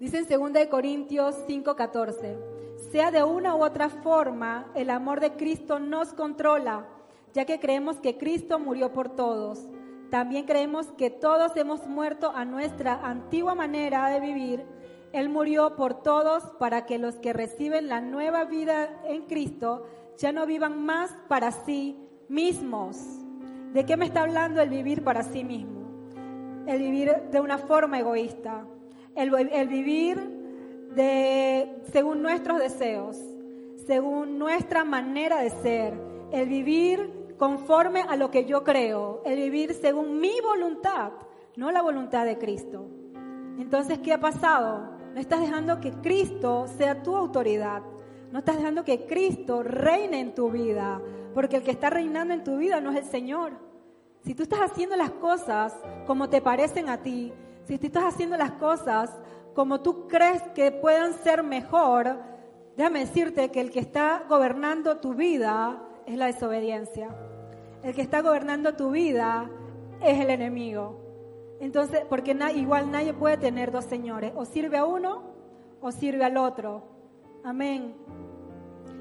Dice 0.00 0.16
en 0.16 0.52
2 0.52 0.66
Corintios 0.70 1.36
5:14, 1.46 2.38
sea 2.90 3.10
de 3.10 3.22
una 3.22 3.54
u 3.54 3.62
otra 3.62 3.90
forma, 3.90 4.72
el 4.74 4.88
amor 4.88 5.20
de 5.20 5.32
Cristo 5.32 5.78
nos 5.78 6.14
controla, 6.14 6.86
ya 7.34 7.44
que 7.44 7.60
creemos 7.60 7.98
que 8.00 8.16
Cristo 8.16 8.58
murió 8.58 8.94
por 8.94 9.10
todos. 9.10 9.60
También 10.08 10.46
creemos 10.46 10.86
que 10.92 11.10
todos 11.10 11.54
hemos 11.54 11.86
muerto 11.86 12.32
a 12.34 12.46
nuestra 12.46 12.94
antigua 13.06 13.54
manera 13.54 14.08
de 14.08 14.20
vivir. 14.20 14.64
Él 15.12 15.28
murió 15.28 15.76
por 15.76 16.02
todos 16.02 16.44
para 16.58 16.86
que 16.86 16.98
los 16.98 17.16
que 17.16 17.34
reciben 17.34 17.88
la 17.88 18.00
nueva 18.00 18.46
vida 18.46 19.02
en 19.04 19.26
Cristo 19.26 19.84
ya 20.16 20.32
no 20.32 20.46
vivan 20.46 20.82
más 20.82 21.14
para 21.28 21.52
sí 21.52 21.98
mismos. 22.26 22.96
¿De 23.74 23.84
qué 23.84 23.98
me 23.98 24.06
está 24.06 24.22
hablando 24.22 24.62
el 24.62 24.70
vivir 24.70 25.04
para 25.04 25.22
sí 25.22 25.44
mismo? 25.44 25.82
El 26.66 26.80
vivir 26.80 27.14
de 27.30 27.40
una 27.40 27.58
forma 27.58 27.98
egoísta, 27.98 28.64
el, 29.14 29.68
vivir 29.68 30.18
de, 30.94 31.82
según 31.92 32.22
nuestros 32.22 32.58
deseos, 32.58 33.16
según 33.86 34.38
nuestra 34.38 34.84
manera 34.84 35.40
de 35.40 35.50
ser, 35.50 35.94
el 36.32 36.48
vivir 36.48 37.34
conforme 37.38 38.02
a 38.02 38.16
lo 38.16 38.30
que 38.30 38.44
yo 38.44 38.64
creo, 38.64 39.22
el 39.24 39.36
vivir 39.36 39.74
según 39.74 40.20
mi 40.20 40.40
voluntad, 40.42 41.12
no 41.56 41.70
la 41.70 41.82
voluntad 41.82 42.24
de 42.24 42.38
Cristo. 42.38 42.86
Entonces, 43.58 43.98
¿qué 43.98 44.12
ha 44.12 44.20
pasado? 44.20 44.90
No 45.14 45.20
estás 45.20 45.40
dejando 45.40 45.80
que 45.80 45.92
Cristo 45.92 46.66
sea 46.78 47.02
tu 47.02 47.16
autoridad. 47.16 47.82
No 48.30 48.38
estás 48.38 48.58
dejando 48.58 48.84
que 48.84 49.06
Cristo 49.06 49.62
reine 49.62 50.20
en 50.20 50.34
tu 50.34 50.50
vida, 50.50 51.00
porque 51.34 51.56
el 51.56 51.62
que 51.62 51.72
está 51.72 51.90
reinando 51.90 52.32
en 52.32 52.44
tu 52.44 52.58
vida 52.58 52.80
no 52.80 52.90
es 52.90 52.98
el 52.98 53.04
Señor. 53.04 53.52
Si 54.24 54.34
tú 54.34 54.44
estás 54.44 54.60
haciendo 54.60 54.96
las 54.96 55.10
cosas 55.10 55.74
como 56.06 56.28
te 56.28 56.40
parecen 56.40 56.88
a 56.88 56.98
ti, 57.02 57.32
si 57.78 57.86
estás 57.86 58.04
haciendo 58.04 58.36
las 58.36 58.52
cosas 58.52 59.10
como 59.54 59.80
tú 59.80 60.06
crees 60.08 60.42
que 60.54 60.72
puedan 60.72 61.14
ser 61.14 61.42
mejor, 61.42 62.16
déjame 62.76 63.00
decirte 63.00 63.50
que 63.50 63.60
el 63.60 63.70
que 63.70 63.80
está 63.80 64.24
gobernando 64.28 64.98
tu 64.98 65.14
vida 65.14 65.82
es 66.06 66.16
la 66.16 66.26
desobediencia. 66.26 67.08
El 67.82 67.94
que 67.94 68.02
está 68.02 68.22
gobernando 68.22 68.74
tu 68.74 68.90
vida 68.90 69.50
es 70.02 70.18
el 70.18 70.30
enemigo. 70.30 71.00
Entonces, 71.60 72.02
porque 72.08 72.36
igual 72.54 72.90
nadie 72.90 73.12
puede 73.12 73.36
tener 73.36 73.70
dos 73.70 73.84
señores, 73.84 74.32
o 74.34 74.44
sirve 74.44 74.78
a 74.78 74.84
uno 74.84 75.22
o 75.80 75.92
sirve 75.92 76.24
al 76.24 76.36
otro. 76.36 76.82
Amén. 77.44 77.94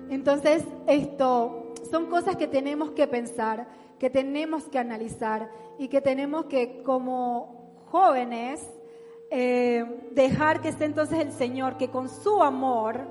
Entonces, 0.09 0.63
esto 0.87 1.73
son 1.89 2.07
cosas 2.07 2.35
que 2.35 2.47
tenemos 2.47 2.91
que 2.91 3.07
pensar, 3.07 3.67
que 3.97 4.09
tenemos 4.09 4.63
que 4.65 4.79
analizar 4.79 5.49
y 5.77 5.87
que 5.87 6.01
tenemos 6.01 6.45
que, 6.45 6.81
como 6.83 7.58
jóvenes, 7.91 8.61
eh, 9.31 10.09
dejar 10.11 10.61
que 10.61 10.69
esté 10.69 10.85
entonces 10.85 11.19
el 11.19 11.31
Señor, 11.31 11.77
que 11.77 11.89
con 11.89 12.09
su 12.09 12.41
amor 12.41 13.07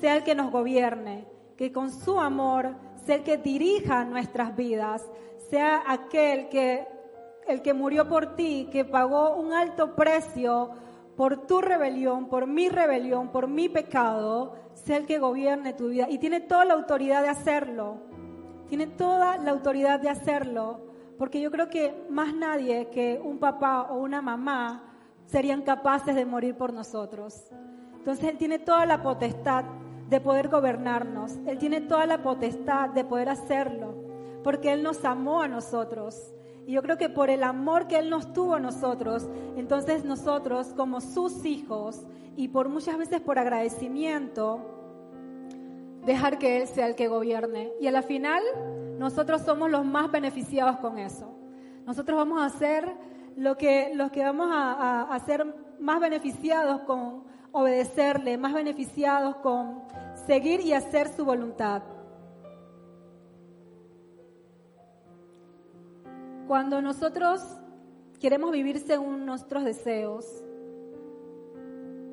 sea 0.00 0.16
el 0.16 0.22
que 0.22 0.34
nos 0.34 0.50
gobierne, 0.50 1.26
que 1.56 1.72
con 1.72 1.90
su 1.90 2.18
amor 2.20 2.74
sea 3.04 3.16
el 3.16 3.22
que 3.22 3.36
dirija 3.36 4.04
nuestras 4.04 4.56
vidas, 4.56 5.04
sea 5.50 5.82
aquel 5.86 6.48
que, 6.48 6.86
el 7.46 7.62
que 7.62 7.74
murió 7.74 8.08
por 8.08 8.36
ti, 8.36 8.68
que 8.70 8.84
pagó 8.84 9.36
un 9.36 9.52
alto 9.52 9.94
precio 9.94 10.70
por 11.16 11.46
tu 11.46 11.60
rebelión, 11.60 12.28
por 12.28 12.46
mi 12.46 12.68
rebelión, 12.68 13.32
por 13.32 13.48
mi 13.48 13.68
pecado, 13.68 14.54
sea 14.74 14.98
el 14.98 15.06
que 15.06 15.18
gobierne 15.18 15.72
tu 15.72 15.88
vida. 15.88 16.06
Y 16.08 16.18
tiene 16.18 16.40
toda 16.40 16.64
la 16.64 16.74
autoridad 16.74 17.22
de 17.22 17.28
hacerlo. 17.28 17.96
Tiene 18.68 18.86
toda 18.86 19.36
la 19.38 19.50
autoridad 19.50 20.00
de 20.00 20.10
hacerlo. 20.10 20.87
Porque 21.18 21.40
yo 21.40 21.50
creo 21.50 21.68
que 21.68 22.06
más 22.08 22.32
nadie 22.32 22.88
que 22.90 23.20
un 23.22 23.38
papá 23.38 23.88
o 23.90 23.98
una 23.98 24.22
mamá 24.22 24.84
serían 25.26 25.62
capaces 25.62 26.14
de 26.14 26.24
morir 26.24 26.54
por 26.56 26.72
nosotros. 26.72 27.50
Entonces 27.96 28.24
Él 28.24 28.38
tiene 28.38 28.58
toda 28.58 28.86
la 28.86 29.02
potestad 29.02 29.64
de 30.08 30.20
poder 30.20 30.48
gobernarnos. 30.48 31.36
Él 31.46 31.58
tiene 31.58 31.80
toda 31.80 32.06
la 32.06 32.22
potestad 32.22 32.90
de 32.90 33.04
poder 33.04 33.28
hacerlo. 33.28 33.94
Porque 34.42 34.72
Él 34.72 34.82
nos 34.82 35.04
amó 35.04 35.42
a 35.42 35.48
nosotros. 35.48 36.32
Y 36.66 36.72
yo 36.72 36.82
creo 36.82 36.96
que 36.96 37.08
por 37.08 37.30
el 37.30 37.42
amor 37.42 37.88
que 37.88 37.98
Él 37.98 38.10
nos 38.10 38.32
tuvo 38.32 38.54
a 38.54 38.60
nosotros, 38.60 39.28
entonces 39.56 40.04
nosotros 40.04 40.68
como 40.76 41.00
sus 41.00 41.44
hijos 41.44 42.02
y 42.36 42.48
por 42.48 42.68
muchas 42.68 42.96
veces 42.96 43.20
por 43.20 43.38
agradecimiento, 43.38 44.60
dejar 46.04 46.38
que 46.38 46.58
Él 46.60 46.68
sea 46.68 46.86
el 46.86 46.94
que 46.94 47.08
gobierne. 47.08 47.72
Y 47.80 47.86
a 47.86 47.90
la 47.90 48.02
final, 48.02 48.42
nosotros 48.98 49.42
somos 49.42 49.70
los 49.70 49.84
más 49.84 50.10
beneficiados 50.10 50.78
con 50.78 50.98
eso. 50.98 51.34
Nosotros 51.86 52.18
vamos 52.18 52.42
a 52.42 52.50
ser 52.50 52.92
los 53.36 53.56
que 53.56 54.22
vamos 54.24 54.48
a, 54.50 55.02
a 55.02 55.20
ser 55.20 55.46
más 55.78 56.00
beneficiados 56.00 56.80
con 56.82 57.24
obedecerle, 57.52 58.36
más 58.36 58.52
beneficiados 58.52 59.36
con 59.36 59.82
seguir 60.26 60.60
y 60.60 60.72
hacer 60.72 61.08
su 61.08 61.24
voluntad. 61.24 61.82
Cuando 66.46 66.80
nosotros 66.80 67.42
queremos 68.20 68.50
vivir 68.50 68.78
según 68.80 69.26
nuestros 69.26 69.64
deseos, 69.64 70.26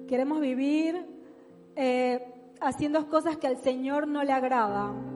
queremos 0.08 0.39
vivir 0.39 1.06
eh, 1.75 2.34
haciendo 2.62 3.10
cosas 3.10 3.38
que 3.38 3.48
al 3.48 3.58
Señor 3.58 4.08
no 4.08 4.24
le 4.24 4.34
agradan, 4.34 5.14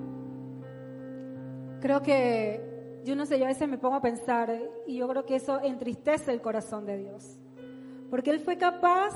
creo 1.80 2.02
que, 2.02 3.02
yo 3.04 3.16
no 3.16 3.26
sé, 3.26 3.40
yo 3.40 3.46
a 3.46 3.50
veces 3.50 3.68
me 3.68 3.78
pongo 3.78 3.96
a 3.96 4.02
pensar 4.02 4.56
y 4.86 4.98
yo 4.98 5.08
creo 5.08 5.26
que 5.26 5.36
eso 5.36 5.62
entristece 5.62 6.32
el 6.32 6.42
corazón 6.42 6.86
de 6.86 6.98
Dios. 6.98 7.38
Porque 8.10 8.32
Él 8.32 8.40
fue 8.40 8.58
capaz 8.58 9.16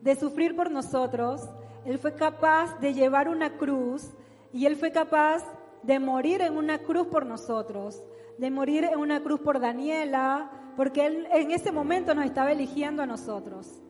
de 0.00 0.16
sufrir 0.16 0.54
por 0.56 0.70
nosotros, 0.70 1.48
Él 1.84 1.98
fue 1.98 2.14
capaz 2.14 2.78
de 2.80 2.94
llevar 2.94 3.28
una 3.28 3.56
cruz 3.56 4.10
y 4.52 4.66
Él 4.66 4.76
fue 4.76 4.92
capaz 4.92 5.42
de 5.82 5.98
morir 5.98 6.40
en 6.40 6.56
una 6.56 6.78
cruz 6.78 7.06
por 7.06 7.26
nosotros 7.26 8.02
de 8.38 8.50
morir 8.50 8.84
en 8.84 8.98
una 8.98 9.22
cruz 9.22 9.40
por 9.40 9.60
Daniela, 9.60 10.50
porque 10.76 11.06
Él 11.06 11.28
en 11.32 11.50
ese 11.50 11.72
momento 11.72 12.14
nos 12.14 12.24
estaba 12.24 12.52
eligiendo 12.52 13.02
a 13.02 13.06
nosotros. 13.06 13.80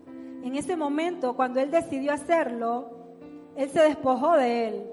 En 0.42 0.54
ese 0.54 0.76
momento, 0.76 1.34
cuando 1.34 1.60
Él 1.60 1.70
decidió 1.70 2.12
hacerlo, 2.12 2.90
Él 3.56 3.70
se 3.70 3.82
despojó 3.82 4.36
de 4.36 4.68
Él, 4.68 4.90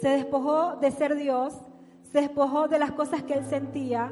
se 0.00 0.08
despojó 0.08 0.76
de 0.76 0.90
ser 0.90 1.16
Dios, 1.16 1.54
se 2.16 2.22
despojó 2.22 2.66
de 2.66 2.78
las 2.78 2.92
cosas 2.92 3.24
que 3.24 3.34
Él 3.34 3.44
sentía, 3.44 4.10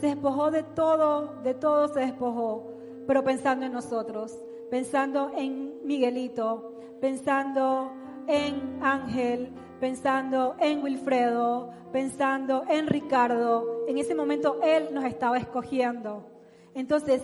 se 0.00 0.06
despojó 0.06 0.50
de 0.50 0.62
todo, 0.62 1.34
de 1.42 1.52
todo 1.52 1.86
se 1.88 2.00
despojó, 2.00 2.72
pero 3.06 3.22
pensando 3.22 3.66
en 3.66 3.74
nosotros, 3.74 4.42
pensando 4.70 5.30
en 5.36 5.74
Miguelito, 5.84 6.80
pensando 6.98 7.92
en 8.26 8.82
Ángel, 8.82 9.52
pensando 9.80 10.56
en 10.60 10.82
Wilfredo, 10.82 11.68
pensando 11.92 12.64
en 12.70 12.86
Ricardo. 12.86 13.84
En 13.86 13.98
ese 13.98 14.14
momento 14.14 14.58
Él 14.62 14.88
nos 14.90 15.04
estaba 15.04 15.36
escogiendo. 15.36 16.24
Entonces, 16.72 17.20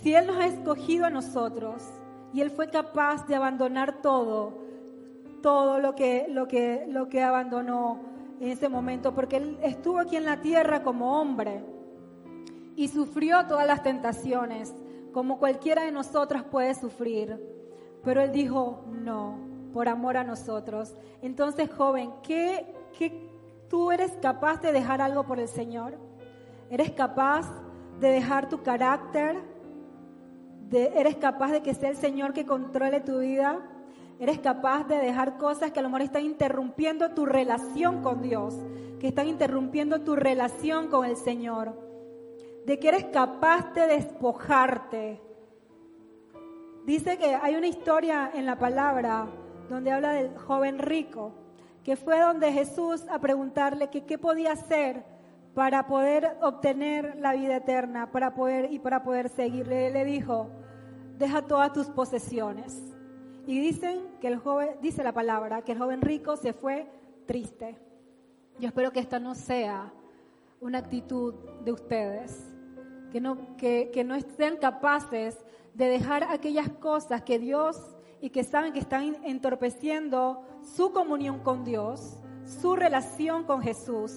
si 0.00 0.14
Él 0.14 0.28
nos 0.28 0.38
ha 0.38 0.46
escogido 0.46 1.04
a 1.04 1.10
nosotros 1.10 1.84
y 2.32 2.40
Él 2.40 2.50
fue 2.50 2.70
capaz 2.70 3.26
de 3.26 3.34
abandonar 3.34 4.00
todo, 4.00 4.54
todo 5.42 5.78
lo 5.78 5.94
que, 5.94 6.24
lo 6.30 6.48
que, 6.48 6.86
lo 6.88 7.10
que 7.10 7.22
abandonó 7.22 8.16
en 8.40 8.48
ese 8.48 8.68
momento, 8.68 9.14
porque 9.14 9.36
Él 9.36 9.58
estuvo 9.62 9.98
aquí 9.98 10.16
en 10.16 10.24
la 10.24 10.40
tierra 10.40 10.82
como 10.82 11.20
hombre 11.20 11.62
y 12.76 12.88
sufrió 12.88 13.46
todas 13.46 13.66
las 13.66 13.82
tentaciones, 13.82 14.72
como 15.12 15.38
cualquiera 15.38 15.82
de 15.82 15.92
nosotras 15.92 16.44
puede 16.44 16.74
sufrir. 16.74 17.38
Pero 18.04 18.22
Él 18.22 18.30
dijo, 18.30 18.84
no, 18.86 19.38
por 19.72 19.88
amor 19.88 20.16
a 20.16 20.24
nosotros. 20.24 20.94
Entonces, 21.22 21.70
joven, 21.70 22.12
¿qué, 22.22 22.74
¿qué, 22.96 23.28
tú 23.68 23.90
eres 23.90 24.12
capaz 24.22 24.60
de 24.60 24.72
dejar 24.72 25.00
algo 25.00 25.24
por 25.24 25.40
el 25.40 25.48
Señor? 25.48 25.98
¿Eres 26.70 26.92
capaz 26.92 27.46
de 28.00 28.08
dejar 28.08 28.48
tu 28.48 28.62
carácter? 28.62 29.36
¿Eres 30.70 31.16
capaz 31.16 31.50
de 31.50 31.62
que 31.62 31.74
sea 31.74 31.90
el 31.90 31.96
Señor 31.96 32.32
que 32.32 32.46
controle 32.46 33.00
tu 33.00 33.18
vida? 33.18 33.58
¿Eres 34.20 34.40
capaz 34.40 34.88
de 34.88 34.96
dejar 34.96 35.38
cosas 35.38 35.70
que 35.70 35.78
a 35.78 35.82
lo 35.82 35.90
mejor 35.90 36.02
están 36.02 36.24
interrumpiendo 36.24 37.10
tu 37.10 37.24
relación 37.24 38.02
con 38.02 38.20
Dios? 38.20 38.54
Que 38.98 39.08
están 39.08 39.28
interrumpiendo 39.28 40.00
tu 40.00 40.16
relación 40.16 40.88
con 40.88 41.04
el 41.04 41.16
Señor. 41.16 41.72
De 42.66 42.80
que 42.80 42.88
eres 42.88 43.04
capaz 43.04 43.72
de 43.74 43.86
despojarte. 43.86 45.20
Dice 46.84 47.16
que 47.16 47.36
hay 47.36 47.54
una 47.54 47.68
historia 47.68 48.30
en 48.34 48.44
la 48.44 48.58
palabra 48.58 49.28
donde 49.68 49.92
habla 49.92 50.12
del 50.12 50.36
joven 50.36 50.80
rico, 50.80 51.32
que 51.84 51.94
fue 51.94 52.18
donde 52.18 52.52
Jesús 52.52 53.06
a 53.08 53.20
preguntarle 53.20 53.88
que 53.88 54.04
qué 54.04 54.18
podía 54.18 54.52
hacer 54.52 55.04
para 55.54 55.86
poder 55.86 56.36
obtener 56.42 57.16
la 57.20 57.34
vida 57.34 57.56
eterna, 57.56 58.10
para 58.10 58.34
poder 58.34 58.72
y 58.72 58.80
para 58.80 59.04
poder 59.04 59.28
seguirle. 59.28 59.90
Le 59.90 60.04
dijo, 60.04 60.50
deja 61.18 61.42
todas 61.42 61.72
tus 61.72 61.86
posesiones. 61.86 62.97
Y 63.48 63.58
dicen 63.60 64.02
que 64.20 64.28
el 64.28 64.36
joven, 64.36 64.76
dice 64.82 65.02
la 65.02 65.14
palabra, 65.14 65.62
que 65.62 65.72
el 65.72 65.78
joven 65.78 66.02
rico 66.02 66.36
se 66.36 66.52
fue 66.52 66.86
triste. 67.24 67.78
Yo 68.60 68.68
espero 68.68 68.92
que 68.92 69.00
esta 69.00 69.18
no 69.18 69.34
sea 69.34 69.90
una 70.60 70.76
actitud 70.76 71.32
de 71.64 71.72
ustedes, 71.72 72.46
que 73.10 73.22
no, 73.22 73.56
que, 73.56 74.04
no 74.04 74.16
estén 74.16 74.58
capaces 74.58 75.38
de 75.72 75.86
dejar 75.86 76.24
aquellas 76.24 76.68
cosas 76.68 77.22
que 77.22 77.38
Dios 77.38 77.80
y 78.20 78.28
que 78.28 78.44
saben 78.44 78.74
que 78.74 78.80
están 78.80 79.16
entorpeciendo 79.24 80.42
su 80.76 80.92
comunión 80.92 81.38
con 81.38 81.64
Dios, 81.64 82.18
su 82.44 82.76
relación 82.76 83.44
con 83.44 83.62
Jesús, 83.62 84.12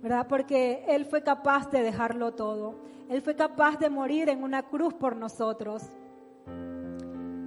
¿verdad? 0.00 0.26
Porque 0.26 0.86
Él 0.88 1.04
fue 1.04 1.22
capaz 1.22 1.70
de 1.70 1.82
dejarlo 1.82 2.32
todo. 2.32 2.76
Él 3.10 3.20
fue 3.20 3.36
capaz 3.36 3.78
de 3.78 3.90
morir 3.90 4.30
en 4.30 4.42
una 4.42 4.62
cruz 4.62 4.94
por 4.94 5.16
nosotros. 5.16 5.82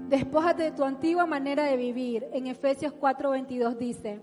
Despójate 0.09 0.63
de 0.63 0.71
tu 0.71 0.85
antigua 0.85 1.25
manera 1.25 1.65
de 1.65 1.75
vivir. 1.75 2.29
En 2.31 2.47
Efesios 2.47 2.93
4:22 2.93 3.77
dice, 3.77 4.21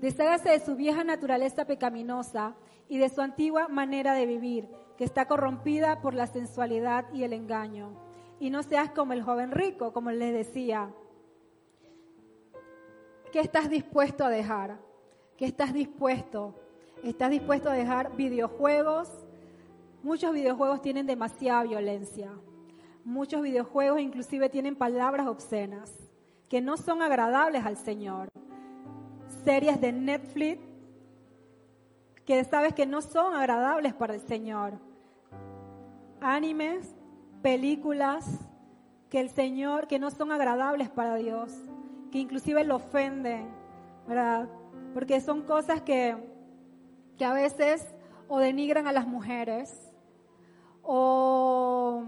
deshágase 0.00 0.50
de 0.50 0.60
su 0.60 0.76
vieja 0.76 1.02
naturaleza 1.02 1.64
pecaminosa 1.64 2.54
y 2.88 2.98
de 2.98 3.08
su 3.08 3.20
antigua 3.20 3.66
manera 3.66 4.14
de 4.14 4.26
vivir, 4.26 4.68
que 4.96 5.02
está 5.02 5.26
corrompida 5.26 6.00
por 6.00 6.14
la 6.14 6.28
sensualidad 6.28 7.12
y 7.12 7.24
el 7.24 7.32
engaño. 7.32 7.90
Y 8.38 8.50
no 8.50 8.62
seas 8.62 8.90
como 8.90 9.12
el 9.12 9.22
joven 9.22 9.50
rico, 9.50 9.92
como 9.92 10.12
les 10.12 10.32
decía, 10.32 10.94
¿Qué 13.32 13.40
estás 13.40 13.68
dispuesto 13.68 14.24
a 14.24 14.28
dejar? 14.28 14.78
¿Qué 15.36 15.46
estás 15.46 15.74
dispuesto? 15.74 16.54
¿Estás 17.02 17.32
dispuesto 17.32 17.68
a 17.68 17.72
dejar 17.72 18.14
videojuegos? 18.14 19.10
Muchos 20.04 20.32
videojuegos 20.32 20.80
tienen 20.80 21.08
demasiada 21.08 21.64
violencia. 21.64 22.30
Muchos 23.04 23.42
videojuegos 23.42 24.00
inclusive 24.00 24.48
tienen 24.48 24.76
palabras 24.76 25.26
obscenas 25.26 25.92
que 26.48 26.62
no 26.62 26.78
son 26.78 27.02
agradables 27.02 27.64
al 27.66 27.76
Señor. 27.76 28.28
Series 29.44 29.78
de 29.80 29.92
Netflix 29.92 30.62
que 32.24 32.42
sabes 32.44 32.72
que 32.72 32.86
no 32.86 33.02
son 33.02 33.34
agradables 33.34 33.92
para 33.92 34.14
el 34.14 34.20
Señor. 34.22 34.78
Animes, 36.22 36.94
películas 37.42 38.24
que 39.10 39.20
el 39.20 39.28
Señor 39.28 39.86
que 39.86 39.98
no 39.98 40.10
son 40.10 40.32
agradables 40.32 40.88
para 40.88 41.16
Dios 41.16 41.52
que 42.10 42.20
inclusive 42.20 42.64
lo 42.64 42.76
ofenden, 42.76 43.48
¿verdad? 44.06 44.48
Porque 44.94 45.20
son 45.20 45.42
cosas 45.42 45.82
que, 45.82 46.16
que 47.18 47.24
a 47.24 47.34
veces 47.34 47.86
o 48.28 48.38
denigran 48.38 48.86
a 48.86 48.92
las 48.92 49.06
mujeres 49.06 49.92
o 50.82 52.04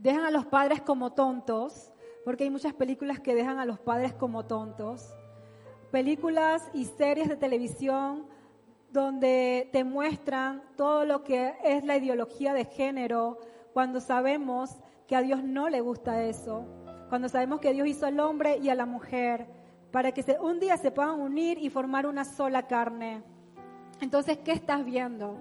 dejan 0.00 0.24
a 0.24 0.30
los 0.30 0.46
padres 0.46 0.80
como 0.80 1.12
tontos, 1.12 1.92
porque 2.24 2.44
hay 2.44 2.50
muchas 2.50 2.74
películas 2.74 3.20
que 3.20 3.34
dejan 3.34 3.58
a 3.58 3.66
los 3.66 3.78
padres 3.78 4.14
como 4.14 4.46
tontos. 4.46 5.14
Películas 5.90 6.68
y 6.72 6.86
series 6.86 7.28
de 7.28 7.36
televisión 7.36 8.26
donde 8.90 9.68
te 9.72 9.84
muestran 9.84 10.62
todo 10.76 11.04
lo 11.04 11.22
que 11.22 11.54
es 11.62 11.84
la 11.84 11.96
ideología 11.96 12.54
de 12.54 12.64
género, 12.64 13.38
cuando 13.72 14.00
sabemos 14.00 14.70
que 15.06 15.14
a 15.14 15.22
Dios 15.22 15.44
no 15.44 15.68
le 15.68 15.80
gusta 15.80 16.24
eso, 16.24 16.64
cuando 17.08 17.28
sabemos 17.28 17.60
que 17.60 17.72
Dios 17.72 17.86
hizo 17.86 18.06
al 18.06 18.18
hombre 18.20 18.58
y 18.58 18.68
a 18.68 18.74
la 18.74 18.86
mujer, 18.86 19.46
para 19.92 20.12
que 20.12 20.24
un 20.40 20.60
día 20.60 20.76
se 20.76 20.90
puedan 20.90 21.20
unir 21.20 21.58
y 21.58 21.68
formar 21.68 22.06
una 22.06 22.24
sola 22.24 22.66
carne. 22.66 23.22
Entonces, 24.00 24.38
¿qué 24.38 24.52
estás 24.52 24.84
viendo? 24.84 25.36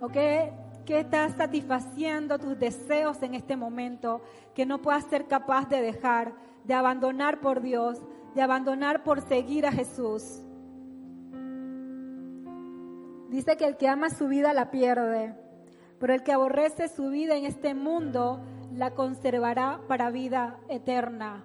¿O 0.00 0.08
qué, 0.08 0.52
qué 0.84 1.00
estás 1.00 1.34
satisfaciendo 1.36 2.38
tus 2.38 2.58
deseos 2.58 3.22
en 3.22 3.34
este 3.34 3.56
momento 3.56 4.20
que 4.54 4.66
no 4.66 4.80
puedas 4.80 5.04
ser 5.04 5.26
capaz 5.26 5.68
de 5.68 5.80
dejar, 5.80 6.34
de 6.64 6.74
abandonar 6.74 7.40
por 7.40 7.60
Dios, 7.60 8.00
de 8.34 8.42
abandonar 8.42 9.02
por 9.02 9.20
seguir 9.20 9.66
a 9.66 9.72
Jesús? 9.72 10.40
Dice 13.30 13.56
que 13.56 13.66
el 13.66 13.76
que 13.76 13.88
ama 13.88 14.10
su 14.10 14.28
vida 14.28 14.52
la 14.52 14.70
pierde, 14.70 15.34
pero 15.98 16.14
el 16.14 16.22
que 16.22 16.32
aborrece 16.32 16.88
su 16.88 17.10
vida 17.10 17.36
en 17.36 17.46
este 17.46 17.74
mundo 17.74 18.40
la 18.72 18.94
conservará 18.94 19.80
para 19.88 20.10
vida 20.10 20.58
eterna. 20.68 21.44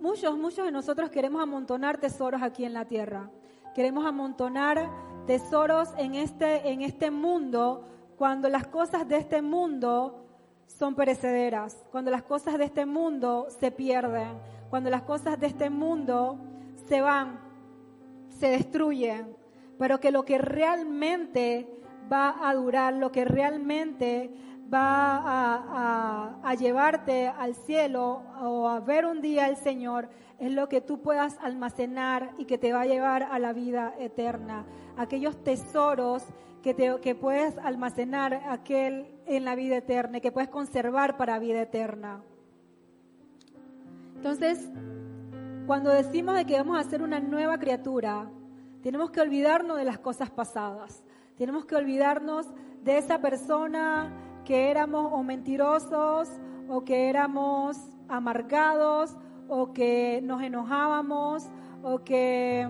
Muchos, 0.00 0.38
muchos 0.38 0.64
de 0.64 0.72
nosotros 0.72 1.10
queremos 1.10 1.42
amontonar 1.42 1.98
tesoros 1.98 2.42
aquí 2.42 2.64
en 2.64 2.72
la 2.72 2.86
tierra. 2.86 3.30
Queremos 3.74 4.06
amontonar 4.06 4.90
tesoros 5.30 5.90
en 5.96 6.16
este, 6.16 6.72
en 6.72 6.82
este 6.82 7.12
mundo 7.12 7.86
cuando 8.16 8.48
las 8.48 8.66
cosas 8.66 9.06
de 9.08 9.18
este 9.18 9.42
mundo 9.42 10.26
son 10.66 10.96
perecederas, 10.96 11.86
cuando 11.92 12.10
las 12.10 12.24
cosas 12.24 12.58
de 12.58 12.64
este 12.64 12.84
mundo 12.84 13.46
se 13.60 13.70
pierden, 13.70 14.40
cuando 14.70 14.90
las 14.90 15.02
cosas 15.02 15.38
de 15.38 15.46
este 15.46 15.70
mundo 15.70 16.36
se 16.88 17.00
van, 17.00 17.38
se 18.40 18.48
destruyen 18.48 19.36
pero 19.78 20.00
que 20.00 20.10
lo 20.10 20.24
que 20.24 20.36
realmente 20.36 21.66
va 22.12 22.46
a 22.46 22.52
durar, 22.52 22.92
lo 22.92 23.10
que 23.10 23.24
realmente 23.24 24.30
va 24.72 26.42
a, 26.42 26.54
llevarte 26.54 27.28
al 27.28 27.54
cielo 27.54 28.22
o 28.42 28.68
a 28.68 28.80
ver 28.80 29.06
un 29.06 29.22
día 29.22 29.46
al 29.46 29.56
Señor, 29.56 30.10
es 30.38 30.52
lo 30.52 30.68
que 30.68 30.80
tú 30.80 31.00
puedas 31.00 31.38
almacenar 31.40 32.32
y 32.36 32.44
que 32.44 32.58
te 32.58 32.72
va 32.72 32.82
a 32.82 32.86
llevar 32.86 33.22
a 33.22 33.38
la 33.38 33.52
vida 33.52 33.94
eterna. 33.98 34.66
Aquellos 34.96 35.42
tesoros 35.42 36.22
que, 36.62 36.74
te, 36.74 37.00
que 37.00 37.14
puedes 37.14 37.56
almacenar 37.58 38.34
aquel 38.48 39.06
en 39.26 39.44
la 39.44 39.54
vida 39.54 39.76
eterna 39.76 40.18
y 40.18 40.20
que 40.20 40.32
puedes 40.32 40.50
conservar 40.50 41.16
para 41.16 41.38
vida 41.38 41.62
eterna. 41.62 42.22
Entonces, 44.16 44.70
cuando 45.66 45.90
decimos 45.90 46.34
de 46.34 46.44
que 46.44 46.58
vamos 46.58 46.78
a 46.78 46.88
ser 46.88 47.02
una 47.02 47.20
nueva 47.20 47.58
criatura, 47.58 48.30
tenemos 48.82 49.10
que 49.10 49.20
olvidarnos 49.20 49.78
de 49.78 49.84
las 49.84 49.98
cosas 49.98 50.30
pasadas. 50.30 51.02
Tenemos 51.36 51.64
que 51.64 51.76
olvidarnos 51.76 52.46
de 52.82 52.98
esa 52.98 53.20
persona 53.20 54.12
que 54.44 54.70
éramos 54.70 55.12
o 55.12 55.22
mentirosos 55.22 56.28
o 56.68 56.84
que 56.84 57.08
éramos 57.08 57.78
amargados 58.08 59.16
o 59.48 59.72
que 59.72 60.20
nos 60.22 60.42
enojábamos 60.42 61.48
o 61.82 62.04
que 62.04 62.68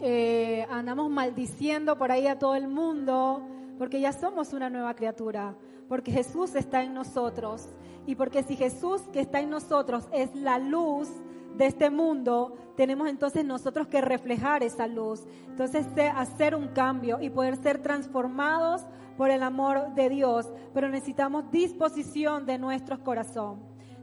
eh, 0.00 0.66
andamos 0.70 1.10
maldiciendo 1.10 1.96
por 1.96 2.12
ahí 2.12 2.26
a 2.26 2.38
todo 2.38 2.54
el 2.54 2.68
mundo, 2.68 3.46
porque 3.78 4.00
ya 4.00 4.12
somos 4.12 4.52
una 4.52 4.70
nueva 4.70 4.94
criatura, 4.94 5.56
porque 5.88 6.12
Jesús 6.12 6.54
está 6.54 6.82
en 6.82 6.94
nosotros. 6.94 7.68
Y 8.06 8.16
porque 8.16 8.42
si 8.42 8.54
Jesús 8.54 9.00
que 9.12 9.20
está 9.20 9.40
en 9.40 9.50
nosotros 9.50 10.08
es 10.12 10.34
la 10.34 10.58
luz, 10.58 11.08
de 11.56 11.66
este 11.66 11.90
mundo, 11.90 12.56
tenemos 12.76 13.08
entonces 13.08 13.44
nosotros 13.44 13.86
que 13.86 14.00
reflejar 14.00 14.62
esa 14.62 14.86
luz. 14.86 15.24
Entonces, 15.48 15.86
hacer 16.14 16.54
un 16.54 16.68
cambio 16.68 17.20
y 17.20 17.30
poder 17.30 17.56
ser 17.56 17.80
transformados 17.80 18.82
por 19.16 19.30
el 19.30 19.42
amor 19.42 19.94
de 19.94 20.08
Dios. 20.08 20.52
Pero 20.72 20.88
necesitamos 20.88 21.50
disposición 21.50 22.44
de 22.46 22.58
nuestro 22.58 23.02
corazón. 23.02 23.60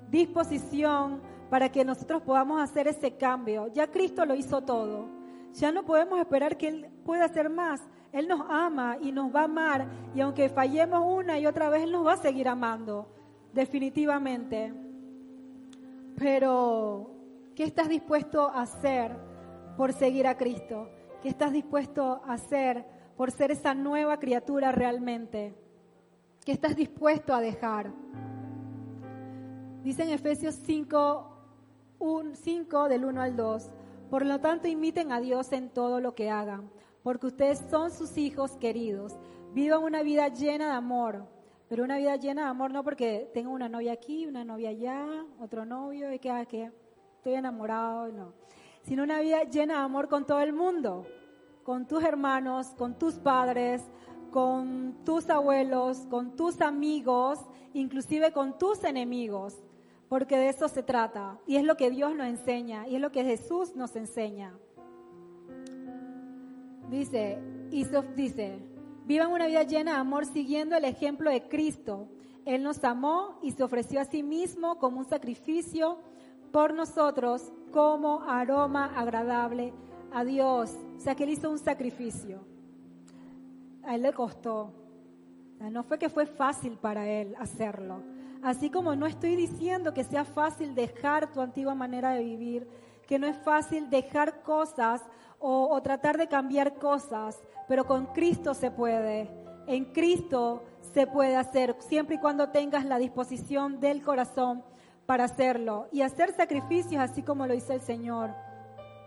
Disposición 0.10 1.21
para 1.49 1.69
que 1.69 1.84
nosotros 1.84 2.21
podamos 2.21 2.62
hacer 2.62 2.88
ese 2.88 3.17
cambio. 3.17 3.67
Ya 3.73 3.88
Cristo 3.88 4.25
lo 4.25 4.36
hizo 4.36 4.62
todo. 4.62 5.21
Ya 5.54 5.72
no 5.72 5.84
podemos 5.84 6.20
esperar 6.20 6.58
que 6.58 6.68
Él 6.68 6.90
pueda 7.06 7.26
hacer 7.26 7.50
más. 7.50 7.82
Él 8.12 8.28
nos 8.28 8.42
ama 8.50 8.98
y 9.02 9.12
nos 9.12 9.34
va 9.34 9.42
a 9.42 9.46
amar. 9.46 9.88
Y 10.16 10.22
aunque 10.22 10.50
fallemos 10.50 11.02
una 11.06 11.40
y 11.40 11.46
otra 11.46 11.70
vez, 11.70 11.84
Él 11.84 11.92
nos 11.92 12.06
va 12.06 12.14
a 12.14 12.18
seguir 12.18 12.48
amando. 12.48 13.08
Definitivamente. 13.54 14.74
Pero 16.18 17.12
¿Qué 17.56 17.68
estás 17.68 17.90
dispuesto 17.90 18.50
a 18.50 18.62
hacer 18.62 19.16
por 19.76 19.94
seguir 19.94 20.26
a 20.26 20.38
Cristo? 20.38 20.90
¿Qué 21.22 21.30
estás 21.30 21.52
dispuesto 21.52 22.22
a 22.26 22.34
hacer 22.34 22.86
por 23.18 23.30
ser 23.30 23.52
esa 23.52 23.74
nueva 23.74 24.18
criatura 24.20 24.72
realmente? 24.72 25.54
¿Qué 26.46 26.54
estás 26.54 26.76
dispuesto 26.76 27.36
a 27.36 27.42
dejar? 27.42 27.92
Dice 29.84 30.04
en 30.04 30.10
Efesios 30.10 30.56
5, 30.66 31.28
5 32.34 32.90
del 32.90 33.06
1 33.06 33.22
al 33.22 33.36
2, 33.36 33.70
por 34.12 34.26
lo 34.26 34.41
tanto 34.41 34.67
imiten 34.67 35.13
a 35.13 35.21
Dios 35.21 35.54
en 35.54 35.69
todo 35.69 36.02
lo 36.02 36.15
que 36.15 36.30
hagan, 36.30 36.69
porque 37.02 37.28
ustedes 37.28 37.63
son 37.71 37.91
sus 37.91 38.17
hijos 38.17 38.52
queridos. 38.58 39.13
Vivan 39.54 39.84
una 39.84 40.04
vida 40.04 40.28
llena 40.28 40.65
de 40.65 40.74
amor, 40.74 41.26
pero 41.69 41.86
una 41.86 41.97
vida 41.97 42.17
llena 42.17 42.41
de 42.43 42.50
amor 42.50 42.71
no 42.71 42.84
porque 42.84 43.32
tengo 43.34 43.52
una 43.52 43.69
novia 43.69 43.93
aquí, 43.93 44.28
una 44.28 44.43
novia 44.43 44.71
allá, 44.71 45.06
otro 45.39 45.65
novio 45.65 46.12
y 46.12 46.19
que, 46.19 46.30
ah, 46.30 46.41
estoy 46.41 47.36
enamorado, 47.36 48.12
no. 48.12 48.34
Sino 48.84 49.04
una 49.04 49.21
vida 49.21 49.43
llena 49.43 49.76
de 49.76 49.80
amor 49.80 50.10
con 50.10 50.26
todo 50.26 50.41
el 50.41 50.52
mundo, 50.52 51.08
con 51.63 51.88
tus 51.88 52.04
hermanos, 52.04 52.67
con 52.78 53.00
tus 53.00 53.13
padres, 53.13 53.82
con 54.30 55.06
tus 55.06 55.30
abuelos, 55.30 56.00
con 56.10 56.36
tus 56.36 56.60
amigos, 56.60 57.39
inclusive 57.74 58.34
con 58.34 58.58
tus 58.58 58.84
enemigos, 58.84 59.56
porque 60.12 60.38
de 60.38 60.50
eso 60.50 60.67
se 60.67 60.84
trata. 60.84 61.39
Y 61.47 61.56
es 61.56 61.63
lo 61.63 61.78
que 61.78 61.89
Dios 61.89 62.13
nos 62.13 62.28
enseña, 62.28 62.86
y 62.86 62.95
es 62.95 63.02
lo 63.02 63.13
que 63.13 63.24
Jesús 63.24 63.78
nos 63.78 63.95
enseña. 63.95 64.54
Dice, 66.89 67.39
dice, 68.17 68.60
vivan 69.06 69.32
una 69.32 69.47
vida 69.47 69.63
llena 69.63 69.93
de 69.93 70.00
amor 70.00 70.26
siguiendo 70.26 70.76
el 70.76 70.84
ejemplo 70.84 71.32
de 71.32 71.47
Cristo. 71.47 72.10
Él 72.43 72.62
nos 72.62 72.84
amó 72.84 73.39
y 73.41 73.52
se 73.52 73.63
ofreció 73.63 74.02
a 74.02 74.04
sí 74.04 74.21
mismo 74.21 74.80
como 74.80 75.00
un 75.00 75.06
sacrificio 75.06 76.00
por 76.52 76.74
nosotros 76.74 77.50
como 77.71 78.24
aroma 78.24 78.91
agradable 78.93 79.74
a 80.12 80.26
Dios. 80.26 80.76
O 80.97 81.00
sea 81.00 81.15
que 81.15 81.24
Él 81.24 81.30
hizo 81.30 81.50
un 81.50 81.58
sacrificio. 81.58 82.41
A 83.84 83.95
Él 83.95 84.02
le 84.02 84.12
costó. 84.12 84.74
No 85.58 85.84
fue 85.84 85.97
que 85.97 86.10
fue 86.10 86.26
fácil 86.26 86.74
para 86.74 87.08
Él 87.08 87.34
hacerlo. 87.39 88.04
Así 88.43 88.71
como 88.71 88.95
no 88.95 89.06
estoy 89.06 89.36
diciendo 89.36 89.93
que 89.93 90.04
sea 90.04 90.25
fácil 90.25 90.73
dejar 90.73 91.32
tu 91.32 91.41
antigua 91.41 91.75
manera 91.75 92.12
de 92.12 92.23
vivir, 92.23 92.67
que 93.08 93.19
no 93.19 93.27
es 93.27 93.38
fácil 93.38 93.89
dejar 93.89 94.41
cosas 94.41 95.01
o, 95.38 95.80
tratar 95.82 96.17
de 96.17 96.27
cambiar 96.27 96.75
cosas, 96.75 97.39
pero 97.67 97.86
con 97.86 98.08
Cristo 98.08 98.54
se 98.54 98.71
puede. 98.71 99.30
En 99.67 99.86
Cristo 99.86 100.63
se 100.93 101.08
puede 101.08 101.36
hacer, 101.36 101.75
siempre 101.80 102.15
y 102.15 102.19
cuando 102.19 102.49
tengas 102.49 102.86
la 102.86 102.97
disposición 102.97 103.80
del 103.80 104.04
corazón 104.04 104.63
para 105.06 105.25
hacerlo 105.25 105.88
y 105.91 106.01
hacer 106.01 106.32
sacrificios 106.32 107.01
así 107.01 107.23
como 107.23 107.47
lo 107.47 107.54
hizo 107.54 107.73
el 107.73 107.82
Señor. 107.82 108.34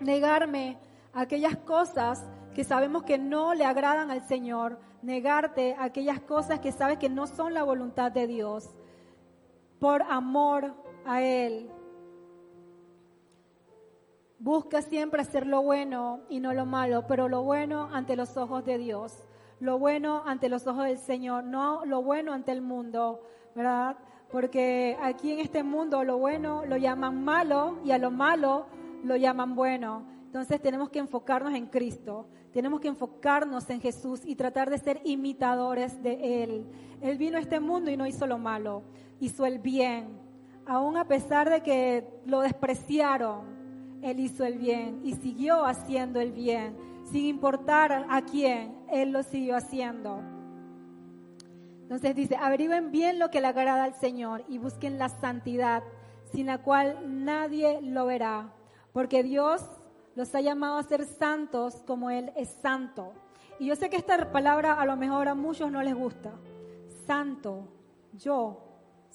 Negarme 0.01 0.79
aquellas 1.13 1.57
cosas 1.57 2.25
que 2.55 2.65
sabemos 2.65 3.03
que 3.03 3.19
no 3.19 3.55
le 3.55 3.65
agradan 3.65 4.11
al 4.11 4.27
Señor, 4.27 4.79
negarte 5.03 5.77
aquellas 5.79 6.21
cosas 6.21 6.61
que 6.61 6.73
sabes 6.73 6.99
que 6.99 7.09
no 7.09 7.27
son 7.27 7.55
la 7.55 7.63
voluntad 7.63 8.13
de 8.13 8.27
Dios, 8.27 8.71
por 9.85 10.01
amor 10.05 10.73
a 11.05 11.21
Él. 11.21 11.69
Busca 14.39 14.81
siempre 14.81 15.21
hacer 15.21 15.47
lo 15.47 15.61
bueno 15.61 16.21
y 16.31 16.41
no 16.41 16.55
lo 16.55 16.65
malo, 16.65 17.07
pero 17.07 17.29
lo 17.29 17.43
bueno 17.43 17.91
ante 17.93 18.17
los 18.17 18.39
ojos 18.39 18.65
de 18.65 18.79
Dios, 18.79 19.29
lo 19.61 19.79
bueno 19.79 20.23
ante 20.25 20.49
los 20.49 20.67
ojos 20.67 20.87
del 20.87 20.97
Señor, 20.97 21.45
no 21.45 21.85
lo 21.85 22.03
bueno 22.03 22.33
ante 22.33 22.51
el 22.51 22.63
mundo, 22.63 23.21
¿verdad? 23.55 23.99
porque 24.31 24.97
aquí 25.03 25.33
en 25.33 25.41
este 25.41 25.63
mundo 25.63 26.03
lo 26.03 26.17
bueno 26.17 26.65
lo 26.65 26.79
llaman 26.79 27.23
malo 27.23 27.79
y 27.85 27.91
a 27.91 27.99
lo 27.99 28.11
malo 28.11 28.65
lo 29.05 29.17
llaman 29.17 29.55
bueno. 29.55 30.07
Entonces 30.25 30.63
tenemos 30.63 30.89
que 30.89 30.99
enfocarnos 30.99 31.53
en 31.53 31.67
Cristo, 31.67 32.27
tenemos 32.55 32.81
que 32.81 32.89
enfocarnos 32.89 33.69
en 33.69 33.83
Jesús 33.83 34.23
y 34.25 34.35
tratar 34.35 34.71
de 34.71 34.79
ser 34.79 35.03
imitadores 35.05 36.03
de 36.03 36.43
Él. 36.43 36.67
Él 37.03 37.19
vino 37.19 37.37
a 37.37 37.41
este 37.41 37.61
mundo 37.61 37.91
y 37.91 37.99
no 37.99 38.07
hizo 38.07 38.27
lo 38.27 38.39
malo, 38.39 38.83
hizo 39.21 39.47
el 39.47 39.59
bien, 39.59 40.09
aún 40.67 40.97
a 40.97 41.07
pesar 41.07 41.51
de 41.51 41.63
que 41.63 42.07
lo 42.27 42.41
despreciaron, 42.41 44.01
Él 44.03 44.21
hizo 44.21 44.45
el 44.45 44.59
bien 44.59 45.01
y 45.05 45.15
siguió 45.15 45.65
haciendo 45.65 46.21
el 46.21 46.33
bien, 46.33 46.77
sin 47.11 47.27
importar 47.27 48.07
a 48.09 48.23
quién, 48.23 48.75
Él 48.91 49.13
lo 49.13 49.23
siguió 49.23 49.57
haciendo. 49.57 50.21
Entonces 51.83 52.15
dice, 52.17 52.37
averigüen 52.37 52.91
bien 52.91 53.19
lo 53.19 53.31
que 53.31 53.41
le 53.41 53.49
agrada 53.49 53.85
al 53.85 53.95
Señor 53.95 54.45
y 54.49 54.59
busquen 54.59 54.99
la 54.99 55.11
santidad, 55.11 55.83
sin 56.33 56.47
la 56.47 56.59
cual 56.59 57.25
nadie 57.25 57.81
lo 57.83 58.07
verá, 58.07 58.53
porque 58.93 59.23
Dios 59.23 59.63
los 60.15 60.35
ha 60.35 60.41
llamado 60.41 60.79
a 60.79 60.83
ser 60.83 61.05
santos 61.05 61.83
como 61.87 62.11
Él 62.11 62.33
es 62.37 62.49
santo. 62.63 63.13
Y 63.59 63.67
yo 63.67 63.77
sé 63.77 63.91
que 63.91 63.97
esta 63.97 64.33
palabra 64.33 64.75
a 64.75 64.87
lo 64.87 64.97
mejor 64.97 65.29
a 65.29 65.35
muchos 65.35 65.71
no 65.71 65.83
les 65.83 65.95
gusta. 65.95 66.33
Santo, 67.07 67.69
yo, 68.13 68.74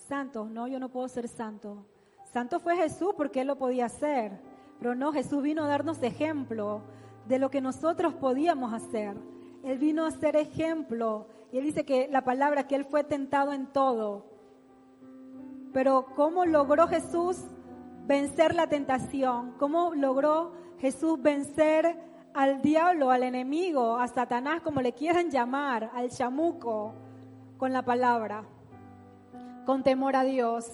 santo, 0.10 0.45
no, 0.45 0.67
yo 0.67 0.80
no 0.80 0.89
puedo 0.89 1.08
ser 1.08 1.28
santo. 1.28 1.86
Santo 2.34 2.60
fue 2.60 2.76
Jesús 2.76 3.13
porque 3.15 3.41
Él 3.41 3.48
lo 3.48 3.58
podía 3.58 3.86
hacer. 3.86 4.39
Pero 4.80 4.95
no, 4.95 5.13
Jesús 5.13 5.41
vino 5.43 5.63
a 5.63 5.67
darnos 5.67 6.02
ejemplo 6.02 6.82
de 7.28 7.38
lo 7.38 7.50
que 7.52 7.62
nosotros 7.62 8.15
podíamos 8.15 8.74
hacer. 8.74 9.15
Él 9.63 9.78
vino 9.78 10.06
a 10.06 10.12
ser 10.12 10.36
ejemplo. 10.36 11.28
Y 11.52 11.60
Él 11.60 11.65
dice 11.65 11.86
que 11.86 12.08
la 12.08 12.24
palabra, 12.24 12.67
que 12.67 12.76
Él 12.76 12.86
fue 12.86 13.04
tentado 13.04 13.54
en 13.54 13.67
todo. 13.67 14.26
Pero 15.74 16.08
¿cómo 16.15 16.45
logró 16.45 16.88
Jesús 16.88 17.38
vencer 18.08 18.56
la 18.56 18.67
tentación? 18.67 19.54
¿Cómo 19.60 19.93
logró 19.93 20.54
Jesús 20.80 21.22
vencer 21.22 22.00
al 22.34 22.62
diablo, 22.62 23.12
al 23.12 23.24
enemigo, 23.24 23.98
a 23.98 24.08
Satanás, 24.08 24.62
como 24.62 24.82
le 24.82 24.93
quieran 24.93 25.30
llamar, 25.30 25.91
al 25.93 26.10
chamuco, 26.10 26.95
con 27.58 27.74
la 27.74 27.84
palabra, 27.84 28.43
con 29.65 29.84
temor 29.84 30.15
a 30.15 30.24
Dios, 30.24 30.65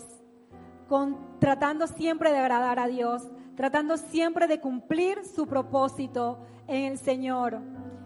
tratando 1.40 1.88
siempre 1.88 2.32
de 2.32 2.38
agradar 2.38 2.80
a 2.80 2.88
Dios, 2.88 3.24
tratando 3.56 3.98
siempre 3.98 4.48
de 4.48 4.60
cumplir 4.60 5.24
su 5.26 5.48
propósito 5.48 6.40
en 6.68 6.92
el 6.92 6.98
Señor. 6.98 7.62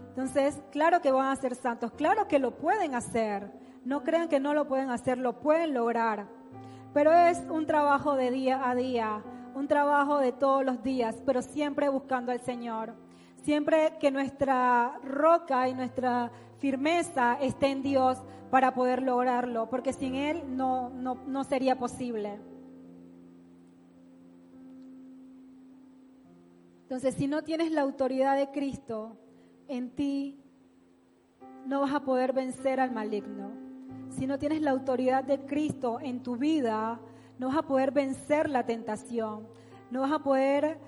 Entonces, 0.09 0.61
claro 0.71 1.01
que 1.01 1.11
van 1.11 1.27
a 1.27 1.35
ser 1.35 1.55
santos, 1.55 1.91
claro 1.93 2.27
que 2.27 2.39
lo 2.39 2.57
pueden 2.57 2.95
hacer. 2.95 3.51
No 3.85 4.03
crean 4.03 4.27
que 4.27 4.39
no 4.39 4.53
lo 4.53 4.67
pueden 4.67 4.89
hacer, 4.89 5.17
lo 5.17 5.39
pueden 5.39 5.73
lograr. 5.73 6.27
Pero 6.93 7.13
es 7.13 7.39
un 7.49 7.65
trabajo 7.65 8.15
de 8.15 8.31
día 8.31 8.67
a 8.69 8.75
día, 8.75 9.23
un 9.55 9.67
trabajo 9.67 10.19
de 10.19 10.31
todos 10.31 10.65
los 10.65 10.83
días, 10.83 11.21
pero 11.25 11.41
siempre 11.41 11.89
buscando 11.89 12.31
al 12.31 12.41
Señor. 12.41 12.93
Siempre 13.43 13.93
que 13.99 14.11
nuestra 14.11 14.99
roca 15.03 15.69
y 15.69 15.73
nuestra 15.73 16.31
firmeza 16.59 17.37
esté 17.41 17.67
en 17.67 17.81
Dios 17.81 18.17
para 18.51 18.73
poder 18.73 19.01
lograrlo, 19.01 19.69
porque 19.69 19.93
sin 19.93 20.15
Él 20.15 20.43
no, 20.55 20.89
no, 20.89 21.15
no 21.25 21.43
sería 21.43 21.77
posible. 21.77 22.39
Entonces, 26.83 27.15
si 27.15 27.27
no 27.27 27.43
tienes 27.43 27.71
la 27.71 27.81
autoridad 27.81 28.35
de 28.35 28.49
Cristo 28.49 29.15
en 29.67 29.91
ti, 29.91 30.39
no 31.65 31.81
vas 31.81 31.93
a 31.93 31.99
poder 31.99 32.33
vencer 32.33 32.79
al 32.79 32.91
maligno. 32.91 33.51
Si 34.09 34.25
no 34.25 34.39
tienes 34.39 34.61
la 34.61 34.71
autoridad 34.71 35.23
de 35.23 35.39
Cristo 35.45 35.99
en 36.01 36.23
tu 36.23 36.35
vida, 36.35 36.99
no 37.37 37.49
vas 37.49 37.57
a 37.57 37.61
poder 37.61 37.91
vencer 37.91 38.49
la 38.49 38.65
tentación. 38.65 39.47
No 39.91 40.01
vas 40.01 40.11
a 40.11 40.19
poder 40.19 40.79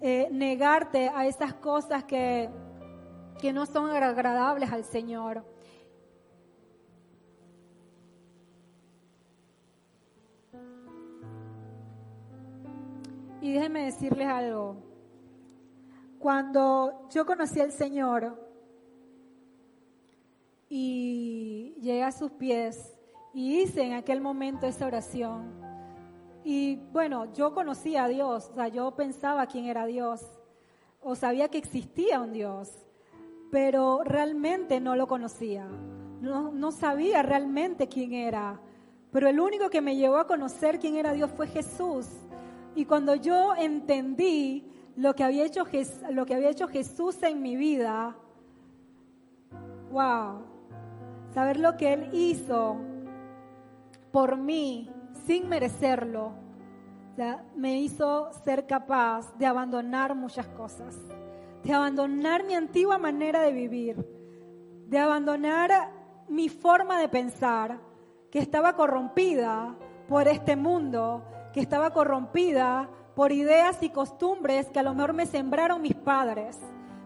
eh, 0.00 0.28
negarte 0.30 1.10
a 1.12 1.26
esas 1.26 1.54
cosas 1.54 2.04
que, 2.04 2.48
que 3.38 3.52
no 3.52 3.66
son 3.66 3.90
agradables 3.90 4.70
al 4.72 4.84
Señor. 4.84 5.44
Y 13.40 13.52
déjenme 13.52 13.84
decirles 13.84 14.26
algo. 14.26 14.76
Cuando 16.18 17.08
yo 17.10 17.24
conocí 17.24 17.60
al 17.60 17.70
Señor 17.70 18.36
y 20.68 21.76
llegué 21.80 22.02
a 22.02 22.10
sus 22.10 22.32
pies 22.32 22.98
y 23.32 23.60
hice 23.60 23.82
en 23.82 23.92
aquel 23.92 24.20
momento 24.20 24.66
esa 24.66 24.86
oración, 24.86 25.58
y 26.44 26.76
bueno, 26.92 27.32
yo 27.32 27.54
conocía 27.54 28.04
a 28.04 28.08
Dios, 28.08 28.48
o 28.50 28.54
sea, 28.54 28.68
yo 28.68 28.90
pensaba 28.96 29.46
quién 29.46 29.66
era 29.66 29.86
Dios, 29.86 30.22
o 31.00 31.14
sabía 31.14 31.48
que 31.48 31.58
existía 31.58 32.20
un 32.20 32.32
Dios, 32.32 32.87
pero 33.50 34.02
realmente 34.04 34.80
no 34.80 34.96
lo 34.96 35.06
conocía, 35.06 35.66
no, 36.20 36.52
no 36.52 36.72
sabía 36.72 37.22
realmente 37.22 37.88
quién 37.88 38.12
era. 38.12 38.60
Pero 39.10 39.28
el 39.28 39.40
único 39.40 39.70
que 39.70 39.80
me 39.80 39.96
llevó 39.96 40.18
a 40.18 40.26
conocer 40.26 40.78
quién 40.78 40.96
era 40.96 41.12
Dios 41.12 41.30
fue 41.30 41.46
Jesús. 41.46 42.06
Y 42.74 42.84
cuando 42.84 43.14
yo 43.14 43.54
entendí 43.56 44.70
lo 44.96 45.14
que 45.14 45.24
había 45.24 45.44
hecho, 45.44 45.64
lo 46.10 46.26
que 46.26 46.34
había 46.34 46.50
hecho 46.50 46.68
Jesús 46.68 47.22
en 47.22 47.40
mi 47.40 47.56
vida, 47.56 48.16
wow, 49.90 50.42
saber 51.32 51.58
lo 51.58 51.76
que 51.76 51.92
Él 51.92 52.10
hizo 52.12 52.76
por 54.12 54.36
mí 54.36 54.90
sin 55.26 55.48
merecerlo, 55.48 56.32
me 57.56 57.80
hizo 57.80 58.30
ser 58.44 58.66
capaz 58.66 59.36
de 59.38 59.46
abandonar 59.46 60.14
muchas 60.14 60.46
cosas, 60.48 60.96
de 61.62 61.72
abandonar 61.72 62.44
mi 62.44 62.54
antigua 62.54 62.98
manera 62.98 63.40
de 63.42 63.52
vivir, 63.52 63.96
de 64.86 64.98
abandonar 64.98 65.90
mi 66.28 66.48
forma 66.48 66.98
de 67.00 67.08
pensar, 67.08 67.80
que 68.30 68.38
estaba 68.38 68.74
corrompida 68.74 69.76
por 70.08 70.28
este 70.28 70.56
mundo, 70.56 71.24
que 71.52 71.60
estaba 71.60 71.90
corrompida 71.92 72.88
por 73.14 73.32
ideas 73.32 73.82
y 73.82 73.90
costumbres 73.90 74.68
que 74.68 74.78
a 74.78 74.82
lo 74.82 74.94
mejor 74.94 75.12
me 75.12 75.26
sembraron 75.26 75.82
mis 75.82 75.94
padres, 75.94 76.58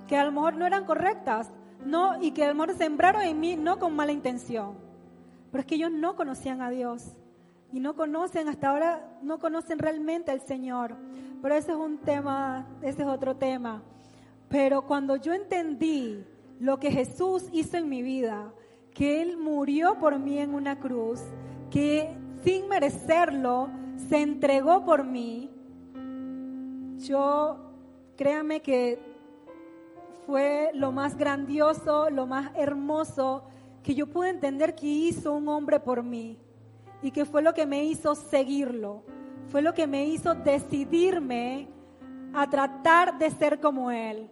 que 0.07 0.17
a 0.17 0.25
lo 0.25 0.33
mejor 0.33 0.57
no 0.57 0.67
eran 0.67 0.85
correctas, 0.85 1.51
no, 1.85 2.21
y 2.23 2.33
que 2.33 2.45
a 2.45 2.49
lo 2.49 2.55
mejor 2.55 2.77
sembraron 2.77 3.23
en 3.23 3.41
mí 3.41 3.57
no 3.57 3.79
con 3.79 3.95
mala 3.95 4.13
intención. 4.13 4.77
Pero 5.51 5.61
es 5.61 5.67
que 5.67 5.77
ellos 5.77 5.91
no 5.91 6.17
conocían 6.17 6.61
a 6.61 6.71
Dios 6.71 7.17
y 7.73 7.81
no 7.81 7.95
conocen, 7.95 8.49
hasta 8.49 8.69
ahora 8.69 9.19
no 9.23 9.39
conocen 9.39 9.79
realmente 9.79 10.31
al 10.31 10.41
Señor. 10.41 10.97
Pero 11.41 11.55
ese 11.55 11.73
es 11.73 11.79
un 11.79 11.99
tema, 11.99 12.67
ese 12.83 13.03
es 13.03 13.09
otro 13.09 13.37
tema. 13.37 13.83
Pero 14.53 14.83
cuando 14.83 15.17
yo 15.17 15.33
entendí 15.33 16.23
lo 16.61 16.79
que 16.79 16.91
Jesús 16.91 17.49
hizo 17.53 17.79
en 17.79 17.89
mi 17.89 18.03
vida, 18.03 18.53
que 18.93 19.23
Él 19.23 19.39
murió 19.39 19.99
por 19.99 20.19
mí 20.19 20.39
en 20.39 20.55
una 20.55 20.79
cruz, 20.79 21.21
que 21.71 22.15
sin 22.45 22.69
merecerlo 22.69 23.71
se 24.11 24.21
entregó 24.21 24.85
por 24.85 25.05
mí, 25.05 25.51
yo, 26.99 27.73
créame 28.15 28.61
que 28.61 29.01
fue 30.27 30.71
lo 30.75 30.93
más 30.93 31.17
grandioso, 31.17 32.11
lo 32.11 32.27
más 32.27 32.51
hermoso 32.55 33.45
que 33.83 33.95
yo 33.95 34.07
pude 34.07 34.29
entender 34.29 34.75
que 34.75 34.87
hizo 34.87 35.33
un 35.33 35.49
hombre 35.49 35.81
por 35.81 36.03
mí 36.03 36.37
y 37.03 37.11
que 37.11 37.25
fue 37.25 37.41
lo 37.41 37.55
que 37.55 37.65
me 37.65 37.87
hizo 37.87 38.15
seguirlo, 38.15 39.03
fue 39.49 39.63
lo 39.63 39.73
que 39.73 39.87
me 39.87 40.05
hizo 40.05 40.35
decidirme 40.35 41.69
a 42.35 42.51
tratar 42.51 43.19
de 43.19 43.31
ser 43.31 43.59
como 43.59 43.91
él, 43.91 44.29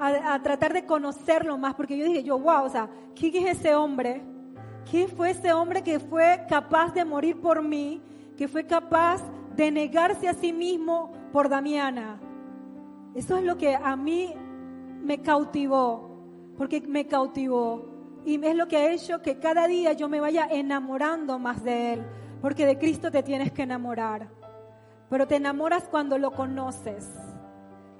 a, 0.00 0.42
tratar 0.42 0.72
de 0.72 0.84
conocerlo 0.84 1.58
más, 1.58 1.74
porque 1.74 1.96
yo 1.96 2.04
dije, 2.04 2.22
yo, 2.22 2.38
wow, 2.38 2.64
o 2.64 2.68
sea, 2.68 2.88
¿quién 3.14 3.36
es 3.36 3.58
ese 3.58 3.74
hombre? 3.74 4.22
¿Quién 4.90 5.08
fue 5.08 5.30
ese 5.30 5.52
hombre 5.52 5.82
que 5.82 6.00
fue 6.00 6.44
capaz 6.48 6.94
de 6.94 7.04
morir 7.04 7.40
por 7.40 7.62
mí, 7.62 8.00
que 8.36 8.48
fue 8.48 8.64
capaz 8.64 9.22
de 9.54 9.70
negarse 9.70 10.28
a 10.28 10.34
sí 10.34 10.52
mismo 10.52 11.12
por 11.32 11.48
Damiana. 11.48 12.18
Eso 13.14 13.36
es 13.36 13.44
lo 13.44 13.56
que 13.56 13.74
a 13.74 13.96
mí 13.96 14.32
me 15.02 15.20
cautivó, 15.20 16.54
porque 16.56 16.80
me 16.80 17.06
cautivó. 17.06 17.84
Y 18.24 18.42
es 18.44 18.56
lo 18.56 18.68
que 18.68 18.76
ha 18.76 18.90
hecho 18.90 19.22
que 19.22 19.38
cada 19.38 19.66
día 19.66 19.92
yo 19.92 20.08
me 20.08 20.20
vaya 20.20 20.46
enamorando 20.50 21.38
más 21.38 21.62
de 21.64 21.94
Él, 21.94 22.06
porque 22.40 22.66
de 22.66 22.78
Cristo 22.78 23.10
te 23.10 23.22
tienes 23.22 23.52
que 23.52 23.62
enamorar. 23.62 24.28
Pero 25.08 25.26
te 25.26 25.36
enamoras 25.36 25.88
cuando 25.88 26.18
lo 26.18 26.30
conoces. 26.32 27.10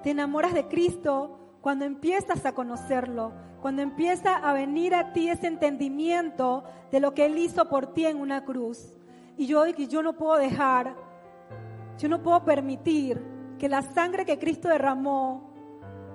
Te 0.02 0.10
enamoras 0.10 0.54
de 0.54 0.68
Cristo 0.68 1.39
cuando 1.60 1.84
empiezas 1.84 2.46
a 2.46 2.54
conocerlo, 2.54 3.32
cuando 3.60 3.82
empieza 3.82 4.36
a 4.36 4.52
venir 4.52 4.94
a 4.94 5.12
ti 5.12 5.28
ese 5.28 5.46
entendimiento 5.46 6.64
de 6.90 7.00
lo 7.00 7.14
que 7.14 7.26
Él 7.26 7.38
hizo 7.38 7.68
por 7.68 7.92
ti 7.92 8.06
en 8.06 8.18
una 8.18 8.44
cruz. 8.44 8.94
Y 9.36 9.46
yo, 9.46 9.66
yo 9.66 10.02
no 10.02 10.16
puedo 10.16 10.36
dejar 10.36 10.94
yo 12.00 12.08
no 12.08 12.22
puedo 12.22 12.42
permitir 12.46 13.20
que 13.58 13.68
la 13.68 13.82
sangre 13.82 14.24
que 14.24 14.38
Cristo 14.38 14.68
derramó 14.68 15.52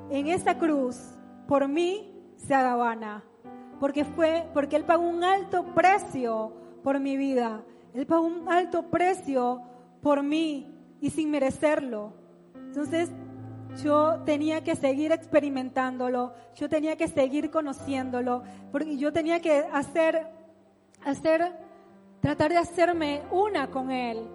en 0.10 0.28
esa 0.28 0.58
cruz 0.58 0.98
por 1.48 1.68
mí 1.68 2.12
se 2.38 2.56
haga 2.56 2.76
vana. 2.76 3.24
Porque 3.80 4.04
fue, 4.04 4.50
porque 4.52 4.78
Él 4.78 4.84
pagó 4.84 5.04
un 5.04 5.24
alto 5.24 5.64
precio 5.76 6.54
por 6.84 7.00
mi 7.00 7.18
vida. 7.18 7.64
Él 7.94 8.08
pagó 8.08 8.26
un 8.26 8.50
alto 8.50 8.90
precio 8.90 9.62
por 10.02 10.24
mí 10.24 10.76
y 11.02 11.12
sin 11.12 11.30
merecerlo. 11.30 12.14
Entonces, 12.56 13.12
yo 13.84 14.22
tenía 14.26 14.64
que 14.64 14.76
seguir 14.76 15.12
experimentándolo, 15.12 16.34
yo 16.56 16.70
tenía 16.70 16.96
que 16.96 17.08
seguir 17.08 17.52
conociéndolo, 17.52 18.44
porque 18.72 18.98
yo 18.98 19.12
tenía 19.12 19.42
que 19.42 19.66
hacer, 19.72 20.28
hacer, 21.04 21.56
tratar 22.22 22.52
de 22.52 22.58
hacerme 22.58 23.24
una 23.32 23.70
con 23.70 23.92
Él 23.92 24.28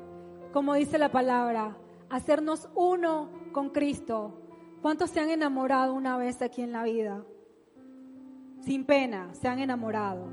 como 0.52 0.74
dice 0.74 0.98
la 0.98 1.10
palabra, 1.10 1.76
hacernos 2.08 2.68
uno 2.74 3.30
con 3.52 3.70
Cristo? 3.70 4.40
¿Cuántos 4.82 5.10
se 5.10 5.20
han 5.20 5.30
enamorado 5.30 5.94
una 5.94 6.16
vez 6.16 6.42
aquí 6.42 6.62
en 6.62 6.72
la 6.72 6.82
vida? 6.82 7.22
Sin 8.60 8.84
pena, 8.84 9.32
se 9.34 9.48
han 9.48 9.60
enamorado. 9.60 10.28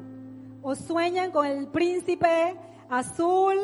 O 0.61 0.75
sueñan 0.75 1.31
con 1.31 1.45
el 1.45 1.67
príncipe 1.67 2.55
azul, 2.89 3.57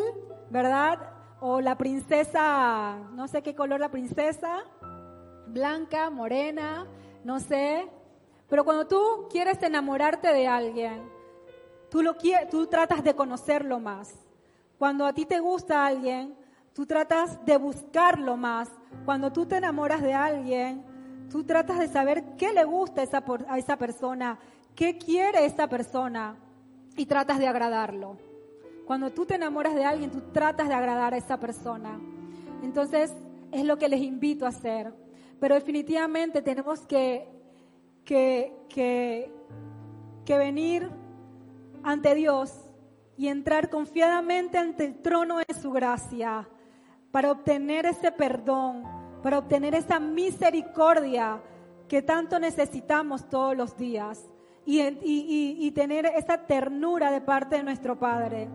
¿verdad? 0.49 0.99
O 1.39 1.59
la 1.59 1.77
princesa, 1.77 2.97
no 3.13 3.27
sé 3.27 3.41
qué 3.41 3.55
color 3.55 3.79
la 3.79 3.89
princesa, 3.89 4.63
blanca, 5.47 6.09
morena, 6.09 6.85
no 7.23 7.39
sé. 7.39 7.87
Pero 8.49 8.63
cuando 8.63 8.87
tú 8.87 9.27
quieres 9.29 9.61
enamorarte 9.63 10.27
de 10.33 10.47
alguien, 10.47 11.01
tú, 11.89 12.01
lo, 12.01 12.15
tú 12.49 12.67
tratas 12.67 13.03
de 13.03 13.15
conocerlo 13.15 13.79
más. 13.79 14.13
Cuando 14.77 15.05
a 15.05 15.13
ti 15.13 15.25
te 15.25 15.39
gusta 15.39 15.85
alguien, 15.85 16.35
tú 16.73 16.85
tratas 16.85 17.43
de 17.45 17.57
buscarlo 17.57 18.37
más. 18.37 18.69
Cuando 19.05 19.31
tú 19.31 19.45
te 19.45 19.57
enamoras 19.57 20.01
de 20.01 20.13
alguien, 20.13 20.83
tú 21.29 21.43
tratas 21.43 21.79
de 21.79 21.87
saber 21.87 22.35
qué 22.37 22.51
le 22.53 22.63
gusta 22.63 23.01
a 23.01 23.03
esa, 23.03 23.23
a 23.47 23.57
esa 23.57 23.77
persona, 23.77 24.37
qué 24.75 24.97
quiere 24.97 25.45
esa 25.45 25.67
persona 25.67 26.35
y 26.95 27.05
tratas 27.05 27.39
de 27.39 27.47
agradarlo. 27.47 28.17
Cuando 28.85 29.11
tú 29.11 29.25
te 29.25 29.35
enamoras 29.35 29.75
de 29.75 29.85
alguien, 29.85 30.11
tú 30.11 30.21
tratas 30.33 30.67
de 30.67 30.73
agradar 30.73 31.13
a 31.13 31.17
esa 31.17 31.39
persona. 31.39 31.99
Entonces, 32.61 33.11
es 33.51 33.63
lo 33.65 33.77
que 33.77 33.87
les 33.87 34.01
invito 34.01 34.45
a 34.45 34.49
hacer. 34.49 34.93
Pero 35.43 35.55
definitivamente 35.55 36.41
tenemos 36.41 36.87
que, 36.87 37.27
que, 38.05 38.53
que, 38.69 40.37
venir 40.37 40.89
ante 41.83 42.15
Dios 42.15 42.71
y 43.17 43.27
entrar 43.27 43.69
confiadamente 43.69 44.57
ante 44.57 44.85
el 44.85 45.01
trono 45.01 45.39
de 45.39 45.53
su 45.53 45.71
gracia 45.71 46.47
para 47.11 47.29
obtener 47.29 47.85
ese 47.85 48.13
perdón, 48.13 48.85
para 49.21 49.37
obtener 49.37 49.75
esa 49.75 49.99
misericordia 49.99 51.43
que 51.89 52.01
tanto 52.01 52.39
necesitamos 52.39 53.27
todos 53.27 53.57
los 53.57 53.75
días 53.75 54.25
y, 54.65 54.79
y, 54.81 55.71
tener 55.71 56.05
esa 56.05 56.37
ternura 56.37 57.11
de 57.11 57.19
parte 57.19 57.57
de 57.57 57.63
nuestro 57.63 57.99
Padre. 57.99 58.47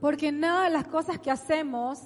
Porque 0.00 0.32
nada 0.32 0.64
de 0.64 0.70
las 0.70 0.88
cosas 0.88 1.20
que 1.20 1.30
hacemos 1.30 2.02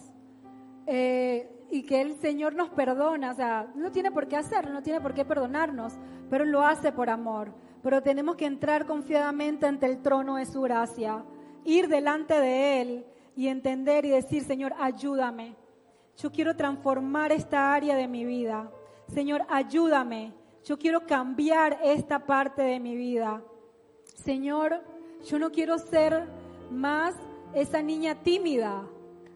eh, 0.86 1.53
y 1.70 1.82
que 1.82 2.00
el 2.00 2.16
Señor 2.16 2.54
nos 2.54 2.70
perdona, 2.70 3.32
o 3.32 3.34
sea, 3.34 3.72
no 3.74 3.90
tiene 3.90 4.10
por 4.10 4.28
qué 4.28 4.36
hacerlo, 4.36 4.72
no 4.72 4.82
tiene 4.82 5.00
por 5.00 5.14
qué 5.14 5.24
perdonarnos, 5.24 5.94
pero 6.30 6.44
lo 6.44 6.62
hace 6.62 6.92
por 6.92 7.10
amor. 7.10 7.52
Pero 7.82 8.02
tenemos 8.02 8.36
que 8.36 8.46
entrar 8.46 8.86
confiadamente 8.86 9.66
ante 9.66 9.86
el 9.86 10.00
trono 10.00 10.36
de 10.36 10.46
su 10.46 10.62
gracia, 10.62 11.24
ir 11.64 11.88
delante 11.88 12.40
de 12.40 12.80
Él 12.80 13.06
y 13.36 13.48
entender 13.48 14.04
y 14.04 14.10
decir, 14.10 14.44
Señor, 14.44 14.74
ayúdame. 14.78 15.56
Yo 16.16 16.30
quiero 16.30 16.54
transformar 16.56 17.32
esta 17.32 17.74
área 17.74 17.96
de 17.96 18.08
mi 18.08 18.24
vida. 18.24 18.70
Señor, 19.08 19.44
ayúdame. 19.48 20.32
Yo 20.64 20.78
quiero 20.78 21.06
cambiar 21.06 21.78
esta 21.82 22.24
parte 22.24 22.62
de 22.62 22.80
mi 22.80 22.96
vida. 22.96 23.42
Señor, 24.04 24.80
yo 25.26 25.38
no 25.38 25.50
quiero 25.50 25.78
ser 25.78 26.26
más 26.70 27.14
esa 27.52 27.82
niña 27.82 28.22
tímida. 28.22 28.86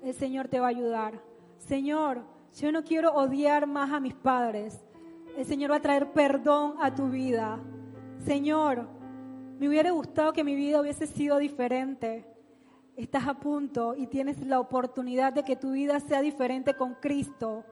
El 0.02 0.14
Señor 0.14 0.48
te 0.48 0.60
va 0.60 0.66
a 0.66 0.70
ayudar. 0.70 1.27
Señor, 1.68 2.22
yo 2.58 2.72
no 2.72 2.82
quiero 2.82 3.12
odiar 3.12 3.66
más 3.66 3.92
a 3.92 4.00
mis 4.00 4.14
padres. 4.14 4.80
El 5.36 5.44
Señor 5.44 5.70
va 5.70 5.76
a 5.76 5.82
traer 5.82 6.10
perdón 6.12 6.76
a 6.80 6.94
tu 6.94 7.10
vida. 7.10 7.60
Señor, 8.24 8.88
me 9.58 9.68
hubiera 9.68 9.90
gustado 9.90 10.32
que 10.32 10.44
mi 10.44 10.54
vida 10.54 10.80
hubiese 10.80 11.06
sido 11.06 11.36
diferente. 11.36 12.24
Estás 12.96 13.28
a 13.28 13.34
punto 13.34 13.94
y 13.94 14.06
tienes 14.06 14.40
la 14.40 14.60
oportunidad 14.60 15.34
de 15.34 15.42
que 15.42 15.56
tu 15.56 15.72
vida 15.72 16.00
sea 16.00 16.22
diferente 16.22 16.72
con 16.72 16.94
Cristo, 16.94 17.66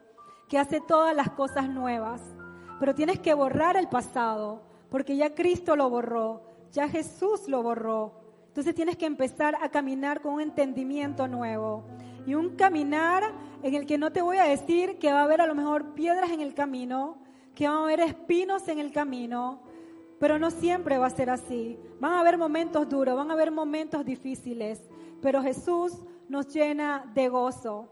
que 0.47 0.59
hace 0.59 0.83
todas 0.83 1.17
las 1.17 1.31
cosas 1.31 1.67
nuevas. 1.71 2.21
Pero 2.79 2.95
tienes 2.95 3.19
que 3.21 3.33
borrar 3.33 3.79
el 3.79 3.89
pasado, 3.89 4.61
porque 4.91 5.17
ya 5.17 5.35
Cristo 5.35 5.75
lo 5.75 5.89
borró, 5.89 6.43
ya 6.71 6.87
Jesús 6.87 7.49
lo 7.49 7.63
borró. 7.63 8.13
Entonces 8.49 8.75
tienes 8.75 8.99
que 8.99 9.07
empezar 9.07 9.57
a 9.63 9.71
caminar 9.71 10.21
con 10.21 10.35
un 10.35 10.43
entendimiento 10.43 11.27
nuevo 11.27 11.85
y 12.27 12.35
un 12.35 12.57
caminar 12.57 13.23
en 13.63 13.75
el 13.75 13.87
que 13.87 13.99
no 13.99 14.13
te 14.13 14.21
voy 14.21 14.37
a 14.39 14.45
decir 14.45 14.99
que 14.99 15.13
va 15.13 15.21
a 15.21 15.25
haber 15.25 15.41
a 15.41 15.47
lo 15.47 15.55
mejor 15.55 15.95
piedras 15.95 16.31
en 16.31 16.41
el 16.41 16.55
camino, 16.55 17.19
que 17.55 17.69
van 17.69 17.79
a 17.79 17.85
haber 17.85 18.01
espinos 18.01 18.69
en 18.69 18.81
el 18.81 18.93
camino, 18.93 19.61
pero 20.19 20.39
no 20.39 20.51
siempre 20.51 20.99
va 20.99 21.07
a 21.07 21.11
ser 21.11 21.31
así. 21.31 21.79
Van 22.01 22.13
a 22.13 22.21
haber 22.21 22.37
momentos 22.37 22.89
duros, 22.89 23.17
van 23.17 23.31
a 23.31 23.35
haber 23.35 23.51
momentos 23.51 24.05
difíciles, 24.05 24.83
pero 25.23 25.43
Jesús 25.43 25.93
nos 26.29 26.53
llena 26.53 27.11
de 27.15 27.29
gozo. 27.29 27.89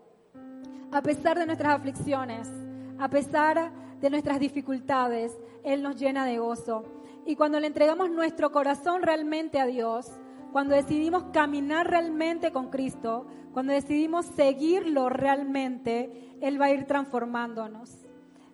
A 0.90 1.00
pesar 1.00 1.38
de 1.38 1.46
nuestras 1.46 1.74
aflicciones, 1.74 2.50
a 2.98 3.08
pesar 3.08 3.72
de 4.00 4.10
nuestras 4.10 4.38
dificultades, 4.40 5.32
Él 5.62 5.82
nos 5.82 5.96
llena 5.96 6.26
de 6.26 6.38
gozo. 6.38 6.84
Y 7.24 7.36
cuando 7.36 7.58
le 7.58 7.68
entregamos 7.68 8.10
nuestro 8.10 8.52
corazón 8.52 9.02
realmente 9.02 9.60
a 9.60 9.66
Dios, 9.66 10.10
cuando 10.54 10.76
decidimos 10.76 11.24
caminar 11.32 11.90
realmente 11.90 12.52
con 12.52 12.70
Cristo, 12.70 13.26
cuando 13.52 13.72
decidimos 13.72 14.24
seguirlo 14.24 15.08
realmente, 15.08 16.36
Él 16.40 16.60
va 16.60 16.66
a 16.66 16.70
ir 16.70 16.84
transformándonos. 16.86 18.06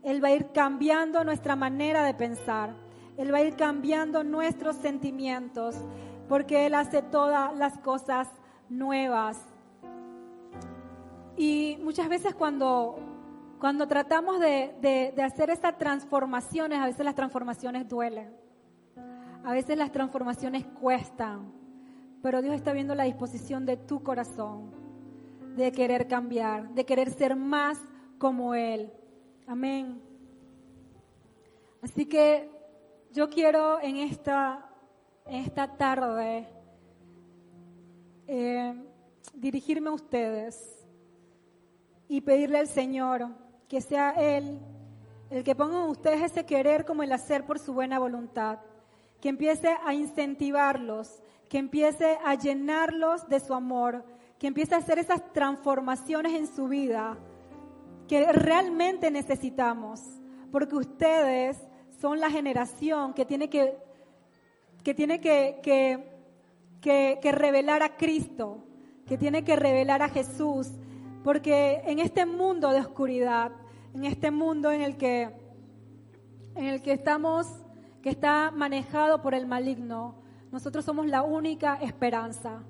Él 0.02 0.24
va 0.24 0.28
a 0.28 0.30
ir 0.30 0.50
cambiando 0.50 1.22
nuestra 1.24 1.56
manera 1.56 2.02
de 2.02 2.14
pensar. 2.14 2.74
Él 3.18 3.34
va 3.34 3.36
a 3.36 3.42
ir 3.42 3.54
cambiando 3.54 4.24
nuestros 4.24 4.76
sentimientos, 4.76 5.76
porque 6.26 6.64
Él 6.64 6.74
hace 6.74 7.02
todas 7.02 7.54
las 7.58 7.76
cosas 7.80 8.30
nuevas. 8.70 9.38
Y 11.36 11.78
muchas 11.82 12.08
veces 12.08 12.34
cuando, 12.34 12.98
cuando 13.58 13.86
tratamos 13.86 14.40
de, 14.40 15.12
de 15.14 15.22
hacer 15.22 15.50
estas 15.50 15.76
transformaciones, 15.76 16.78
a 16.78 16.86
veces 16.86 17.04
las 17.04 17.14
transformaciones 17.14 17.86
duelen. 17.86 18.34
A 19.44 19.52
veces 19.52 19.76
las 19.76 19.92
transformaciones 19.92 20.64
cuestan. 20.64 21.60
Pero 22.22 22.42
Dios 22.42 22.54
está 22.54 22.72
viendo 22.72 22.94
la 22.94 23.04
disposición 23.04 23.66
de 23.66 23.76
tu 23.76 24.02
corazón, 24.02 24.70
de 25.56 25.72
querer 25.72 26.06
cambiar, 26.06 26.70
de 26.74 26.85
querer 26.85 27.11
ser 27.11 27.37
más 27.37 27.78
como 28.18 28.54
Él. 28.54 28.92
Amén. 29.46 30.00
Así 31.83 32.06
que 32.06 32.50
yo 33.12 33.30
quiero 33.30 33.80
en 33.80 33.96
esta, 33.96 34.68
esta 35.26 35.76
tarde 35.76 36.46
eh, 38.26 38.74
dirigirme 39.35 39.88
a 39.88 39.94
ustedes 39.94 40.87
y 42.06 42.20
pedirle 42.20 42.59
al 42.59 42.68
Señor 42.68 43.28
que 43.68 43.80
sea 43.80 44.11
Él 44.11 44.61
el 45.30 45.44
que 45.44 45.54
ponga 45.54 45.85
en 45.85 45.90
ustedes 45.90 46.22
ese 46.22 46.44
querer 46.44 46.85
como 46.85 47.04
el 47.04 47.12
hacer 47.12 47.46
por 47.46 47.59
su 47.61 47.72
buena 47.72 47.98
voluntad, 48.00 48.59
que 49.20 49.28
empiece 49.28 49.76
a 49.85 49.94
incentivarlos, 49.94 51.22
que 51.50 51.58
empiece 51.58 52.16
a 52.24 52.36
llenarlos 52.36 53.28
de 53.28 53.40
su 53.40 53.52
amor, 53.54 54.04
que 54.38 54.46
empiece 54.46 54.76
a 54.76 54.78
hacer 54.78 55.00
esas 55.00 55.32
transformaciones 55.32 56.32
en 56.34 56.46
su 56.46 56.68
vida 56.68 57.18
que 58.06 58.32
realmente 58.32 59.10
necesitamos, 59.10 60.00
porque 60.52 60.76
ustedes 60.76 61.58
son 62.00 62.20
la 62.20 62.30
generación 62.30 63.14
que 63.14 63.24
tiene 63.24 63.50
que, 63.50 63.76
que, 64.84 64.94
tiene 64.94 65.20
que, 65.20 65.58
que, 66.80 67.18
que, 67.20 67.32
revelar 67.32 67.82
a 67.82 67.96
Cristo, 67.96 68.64
que 69.04 69.18
tiene 69.18 69.42
que 69.42 69.56
revelar 69.56 70.02
a 70.02 70.08
Jesús, 70.08 70.68
porque 71.24 71.82
en 71.84 71.98
este 71.98 72.26
mundo 72.26 72.70
de 72.70 72.78
oscuridad, 72.78 73.50
en 73.92 74.04
este 74.04 74.30
mundo 74.30 74.70
en 74.70 74.82
el 74.82 74.96
que, 74.96 75.30
en 76.54 76.66
el 76.66 76.80
que 76.80 76.92
estamos, 76.92 77.48
que 78.02 78.10
está 78.10 78.52
manejado 78.52 79.20
por 79.20 79.34
el 79.34 79.46
maligno, 79.46 80.19
nosotros 80.52 80.84
somos 80.84 81.06
la 81.06 81.22
única 81.22 81.76
esperanza. 81.76 82.62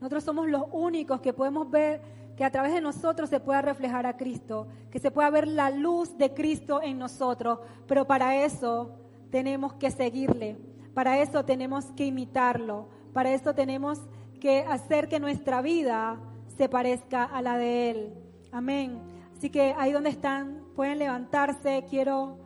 Nosotros 0.00 0.24
somos 0.24 0.48
los 0.48 0.64
únicos 0.72 1.20
que 1.20 1.32
podemos 1.32 1.70
ver 1.70 2.00
que 2.36 2.44
a 2.44 2.50
través 2.50 2.72
de 2.72 2.80
nosotros 2.80 3.30
se 3.30 3.40
pueda 3.40 3.62
reflejar 3.62 4.06
a 4.06 4.16
Cristo, 4.16 4.66
que 4.90 4.98
se 4.98 5.10
pueda 5.10 5.30
ver 5.30 5.46
la 5.46 5.70
luz 5.70 6.16
de 6.18 6.34
Cristo 6.34 6.80
en 6.82 6.98
nosotros, 6.98 7.60
pero 7.86 8.06
para 8.06 8.44
eso 8.44 8.90
tenemos 9.30 9.74
que 9.74 9.90
seguirle, 9.90 10.56
para 10.94 11.20
eso 11.20 11.44
tenemos 11.44 11.86
que 11.92 12.06
imitarlo, 12.06 12.88
para 13.12 13.32
eso 13.32 13.54
tenemos 13.54 14.00
que 14.40 14.60
hacer 14.60 15.08
que 15.08 15.20
nuestra 15.20 15.62
vida 15.62 16.18
se 16.56 16.68
parezca 16.68 17.24
a 17.24 17.40
la 17.40 17.56
de 17.56 17.90
Él. 17.90 18.14
Amén. 18.50 19.00
Así 19.36 19.50
que 19.50 19.74
ahí 19.76 19.92
donde 19.92 20.10
están, 20.10 20.64
pueden 20.74 20.98
levantarse. 20.98 21.84
Quiero, 21.88 22.38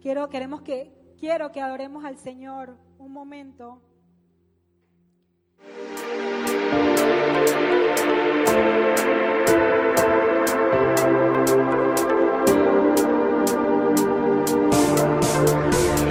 quiero, 0.00 0.28
queremos 0.28 0.62
que, 0.62 0.92
quiero 1.18 1.52
que 1.52 1.60
adoremos 1.60 2.04
al 2.04 2.16
Señor 2.16 2.76
un 3.06 3.12
momento. 3.12 3.80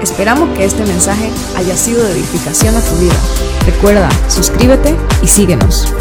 Esperamos 0.02 0.58
que 0.58 0.64
este 0.64 0.86
mensaje 0.86 1.30
haya 1.58 1.76
sido 1.76 2.04
de 2.04 2.14
edificación 2.14 2.76
a 2.76 2.82
tu 2.82 2.96
vida. 2.96 3.14
Recuerda, 3.66 4.10
suscríbete 4.30 4.96
y 5.22 5.28
síguenos. 5.28 5.94